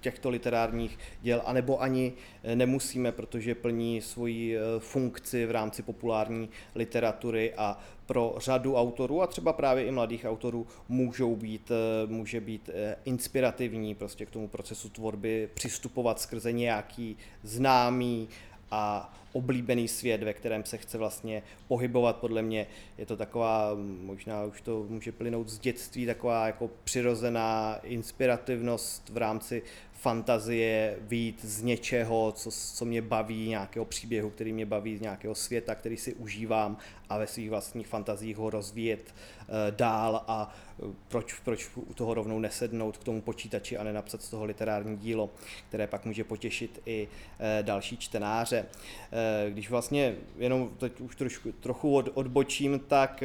těchto 0.02 0.30
literárních 0.30 1.00
děl, 1.22 1.42
anebo 1.46 1.82
ani 1.82 2.14
eh, 2.44 2.56
nemusíme, 2.56 3.12
protože 3.12 3.56
plní 3.56 4.02
svoji 4.02 4.58
eh, 4.58 4.62
funkci 4.80 5.46
v 5.46 5.52
rámci 5.52 5.84
populární 5.84 6.50
literatury 6.76 7.54
a 7.58 7.80
pro 8.06 8.36
řadu 8.38 8.76
autorů 8.76 9.22
a 9.22 9.28
třeba 9.28 9.54
právě 9.54 9.86
i 9.86 9.92
mladých 9.92 10.26
autorů 10.26 10.68
můžou 10.90 11.36
být, 11.36 11.72
eh, 11.72 12.08
může 12.08 12.42
být 12.42 12.70
inspirativní 13.06 13.96
prostě 13.96 14.26
k 14.26 14.30
tomu 14.30 14.48
procesu 14.48 14.90
tvorby, 14.90 15.50
přistupovat 15.54 16.20
skrze 16.20 16.52
nějaký 16.52 17.18
známý 17.44 18.30
a 18.72 19.14
oblíbený 19.34 19.88
svět, 19.88 20.24
ve 20.24 20.34
kterém 20.34 20.66
se 20.66 20.78
chce 20.78 20.98
vlastně 20.98 21.44
pohybovat. 21.68 22.16
Podle 22.16 22.42
mě 22.42 22.68
je 22.98 23.06
to 23.06 23.18
taková, 23.18 23.72
možná 24.02 24.44
už 24.44 24.62
to 24.62 24.86
může 24.90 25.12
plynout 25.12 25.50
z 25.50 25.60
dětství, 25.60 26.06
taková 26.06 26.48
jako 26.48 26.70
přirozená 26.84 27.80
inspirativnost 27.84 29.10
v 29.10 29.18
rámci 29.18 29.62
fantazie 30.00 30.98
výjít 31.02 31.46
z 31.46 31.62
něčeho, 31.64 32.32
co, 32.32 32.52
co 32.52 32.86
mě 32.86 33.02
baví, 33.02 33.50
nějakého 33.50 33.86
příběhu, 33.86 34.30
který 34.30 34.54
mě 34.54 34.66
baví, 34.66 34.98
z 34.98 35.02
nějakého 35.02 35.36
světa, 35.36 35.76
který 35.76 35.98
si 35.98 36.14
užívám 36.14 36.78
a 37.10 37.18
ve 37.18 37.28
svých 37.28 37.50
vlastních 37.50 37.88
fantazích 37.88 38.38
ho 38.38 38.50
rozvíjet 38.50 39.00
uh, 39.06 39.76
dál 39.76 40.24
a 40.28 40.56
uh, 40.78 40.94
proč, 41.08 41.34
proč 41.34 41.70
u 41.76 41.94
toho 41.94 42.14
rovnou 42.14 42.40
nesednout 42.40 42.98
k 42.98 43.04
tomu 43.04 43.22
počítači 43.22 43.78
a 43.78 43.84
nenapsat 43.84 44.22
z 44.22 44.30
toho 44.30 44.46
literární 44.46 44.98
dílo, 44.98 45.30
které 45.68 45.88
pak 45.88 46.06
může 46.06 46.24
potěšit 46.24 46.82
i 46.86 47.08
uh, 47.08 47.66
další 47.66 47.98
čtenáře. 47.98 48.66
Uh, 48.66 49.54
když 49.54 49.70
vlastně 49.70 50.16
jenom 50.38 50.70
teď 50.78 51.02
už 51.02 51.16
trošku, 51.16 51.52
trochu 51.52 51.96
od, 51.96 52.10
odbočím, 52.14 52.80
tak 52.80 53.24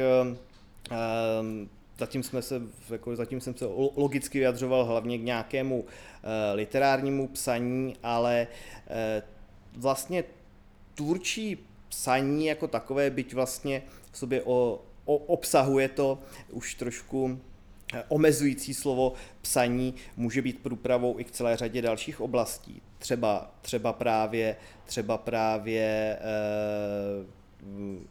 zatím, 1.97 2.23
jsme 2.23 2.41
se, 2.41 2.61
jako 2.89 3.15
zatím 3.15 3.41
jsem 3.41 3.55
se 3.55 3.65
logicky 3.95 4.39
vyjadřoval 4.39 4.85
hlavně 4.85 5.17
k 5.17 5.21
nějakému 5.21 5.79
uh, 5.79 5.87
literárnímu 6.53 7.27
psaní, 7.27 7.95
ale 8.03 8.47
uh, 8.87 9.81
vlastně 9.81 10.23
tvůrčí 10.95 11.57
psaní 11.89 12.45
jako 12.45 12.67
takové, 12.67 13.09
byť 13.09 13.33
vlastně 13.33 13.83
v 14.11 14.17
sobě 14.17 14.41
o, 14.43 14.81
o, 15.05 15.15
obsahuje 15.15 15.89
to 15.89 16.19
už 16.49 16.75
trošku 16.75 17.39
eh, 17.93 18.03
omezující 18.07 18.73
slovo 18.73 19.13
psaní 19.41 19.95
může 20.17 20.41
být 20.41 20.59
průpravou 20.59 21.19
i 21.19 21.23
k 21.23 21.31
celé 21.31 21.57
řadě 21.57 21.81
dalších 21.81 22.21
oblastí. 22.21 22.81
Třeba, 22.99 23.51
třeba 23.61 23.93
právě, 23.93 24.55
třeba 24.85 25.17
právě 25.17 26.17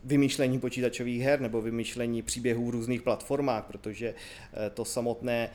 vymýšlení 0.04 0.58
počítačových 0.60 1.22
her 1.22 1.40
nebo 1.40 1.60
vymýšlení 1.60 2.22
příběhů 2.22 2.66
v 2.66 2.70
různých 2.70 3.02
platformách, 3.02 3.64
protože 3.64 4.14
eh, 4.14 4.70
to 4.70 4.84
samotné 4.84 5.50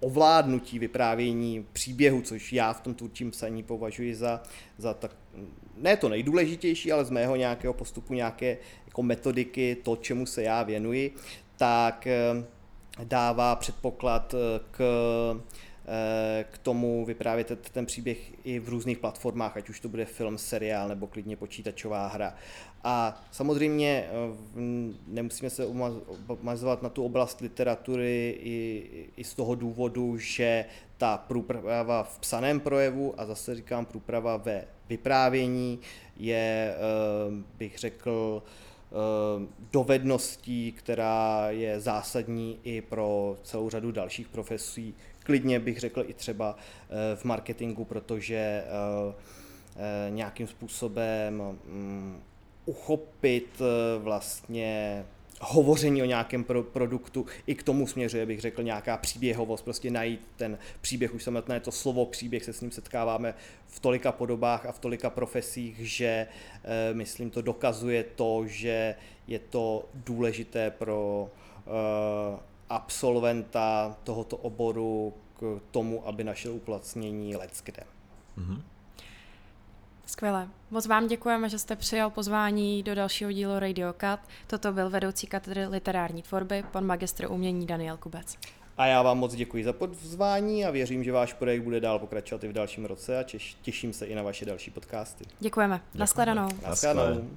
ovládnutí 0.00 0.78
vyprávění 0.78 1.66
příběhu, 1.72 2.22
což 2.22 2.52
já 2.52 2.72
v 2.72 2.80
tom 2.80 2.94
tvůrčím 2.94 3.30
psaní 3.30 3.62
považuji 3.62 4.14
za, 4.14 4.42
za 4.78 4.94
tak, 4.94 5.16
ne 5.76 5.96
to 5.96 6.08
nejdůležitější, 6.08 6.92
ale 6.92 7.04
z 7.04 7.10
mého 7.10 7.36
nějakého 7.36 7.74
postupu, 7.74 8.14
nějaké 8.14 8.58
jako 8.86 9.02
metodiky, 9.02 9.76
to, 9.82 9.96
čemu 9.96 10.26
se 10.26 10.42
já 10.42 10.62
věnuji, 10.62 11.14
tak 11.56 12.06
eh, 12.06 12.44
dává 13.04 13.56
předpoklad 13.56 14.34
eh, 14.34 14.60
k 14.70 14.80
k 16.42 16.58
tomu 16.58 17.04
vyprávět 17.04 17.68
ten 17.72 17.86
příběh 17.86 18.46
i 18.46 18.58
v 18.58 18.68
různých 18.68 18.98
platformách, 18.98 19.56
ať 19.56 19.68
už 19.68 19.80
to 19.80 19.88
bude 19.88 20.04
film, 20.04 20.38
seriál 20.38 20.88
nebo 20.88 21.06
klidně 21.06 21.36
počítačová 21.36 22.06
hra. 22.06 22.34
A 22.84 23.22
samozřejmě 23.30 24.08
nemusíme 25.06 25.50
se 25.50 25.66
omazovat 26.26 26.82
na 26.82 26.88
tu 26.88 27.04
oblast 27.04 27.40
literatury 27.40 28.38
i, 28.40 29.08
i 29.16 29.24
z 29.24 29.34
toho 29.34 29.54
důvodu, 29.54 30.18
že 30.18 30.64
ta 30.98 31.16
průprava 31.16 32.02
v 32.02 32.18
psaném 32.18 32.60
projevu 32.60 33.20
a 33.20 33.26
zase 33.26 33.54
říkám 33.54 33.86
průprava 33.86 34.36
ve 34.36 34.64
vyprávění 34.88 35.78
je, 36.16 36.74
bych 37.58 37.78
řekl, 37.78 38.42
Eh, 38.94 39.46
dovedností, 39.72 40.72
která 40.72 41.50
je 41.50 41.80
zásadní 41.80 42.58
i 42.64 42.80
pro 42.80 43.36
celou 43.42 43.70
řadu 43.70 43.92
dalších 43.92 44.28
profesí. 44.28 44.94
Klidně 45.24 45.60
bych 45.60 45.80
řekl 45.80 46.04
i 46.06 46.14
třeba 46.14 46.56
eh, 46.56 47.16
v 47.16 47.24
marketingu, 47.24 47.84
protože 47.84 48.36
eh, 48.36 50.10
nějakým 50.10 50.46
způsobem 50.46 51.58
mm, 51.64 52.20
uchopit 52.66 53.62
vlastně 53.98 55.04
hovoření 55.40 56.02
o 56.02 56.04
nějakém 56.04 56.44
pro, 56.44 56.62
produktu, 56.62 57.26
i 57.46 57.54
k 57.54 57.62
tomu 57.62 57.86
směřuje, 57.86 58.26
bych 58.26 58.40
řekl, 58.40 58.62
nějaká 58.62 58.96
příběhovost, 58.96 59.64
prostě 59.64 59.90
najít 59.90 60.20
ten 60.36 60.58
příběh, 60.80 61.14
už 61.14 61.22
samotné 61.22 61.60
to 61.60 61.72
slovo 61.72 62.06
příběh, 62.06 62.44
se 62.44 62.52
s 62.52 62.60
ním 62.60 62.70
setkáváme 62.70 63.34
v 63.66 63.80
tolika 63.80 64.12
podobách 64.12 64.66
a 64.66 64.72
v 64.72 64.78
tolika 64.78 65.10
profesích, 65.10 65.76
že 65.78 66.06
e, 66.06 66.94
myslím, 66.94 67.30
to 67.30 67.42
dokazuje 67.42 68.04
to, 68.04 68.42
že 68.46 68.94
je 69.26 69.38
to 69.38 69.88
důležité 69.94 70.70
pro 70.70 71.30
e, 71.66 72.53
absolventa 72.68 73.96
tohoto 74.04 74.36
oboru 74.36 75.14
k 75.38 75.60
tomu, 75.70 76.08
aby 76.08 76.24
našel 76.24 76.52
uplacnění 76.52 77.36
leckde. 77.36 77.82
Mm-hmm. 78.38 78.62
Skvěle. 80.06 80.48
Moc 80.70 80.86
vám 80.86 81.06
děkujeme, 81.06 81.48
že 81.48 81.58
jste 81.58 81.76
přijal 81.76 82.10
pozvání 82.10 82.82
do 82.82 82.94
dalšího 82.94 83.32
dílu 83.32 83.58
Radio 83.58 83.92
Cut. 83.92 84.20
Toto 84.46 84.72
byl 84.72 84.90
vedoucí 84.90 85.26
katedry 85.26 85.66
literární 85.66 86.22
tvorby, 86.22 86.64
pan 86.70 86.86
magistr 86.86 87.26
umění 87.30 87.66
Daniel 87.66 87.96
Kubec. 87.96 88.36
A 88.76 88.86
já 88.86 89.02
vám 89.02 89.18
moc 89.18 89.34
děkuji 89.34 89.64
za 89.64 89.72
pozvání 89.72 90.64
a 90.64 90.70
věřím, 90.70 91.04
že 91.04 91.12
váš 91.12 91.32
projekt 91.32 91.62
bude 91.62 91.80
dál 91.80 91.98
pokračovat 91.98 92.44
i 92.44 92.48
v 92.48 92.52
dalším 92.52 92.84
roce 92.84 93.18
a 93.18 93.24
těším 93.62 93.92
se 93.92 94.06
i 94.06 94.14
na 94.14 94.22
vaše 94.22 94.44
další 94.44 94.70
podcasty. 94.70 95.24
Děkujeme. 95.40 95.80
Naschledanou. 95.94 96.48
Naschledanou. 96.66 97.28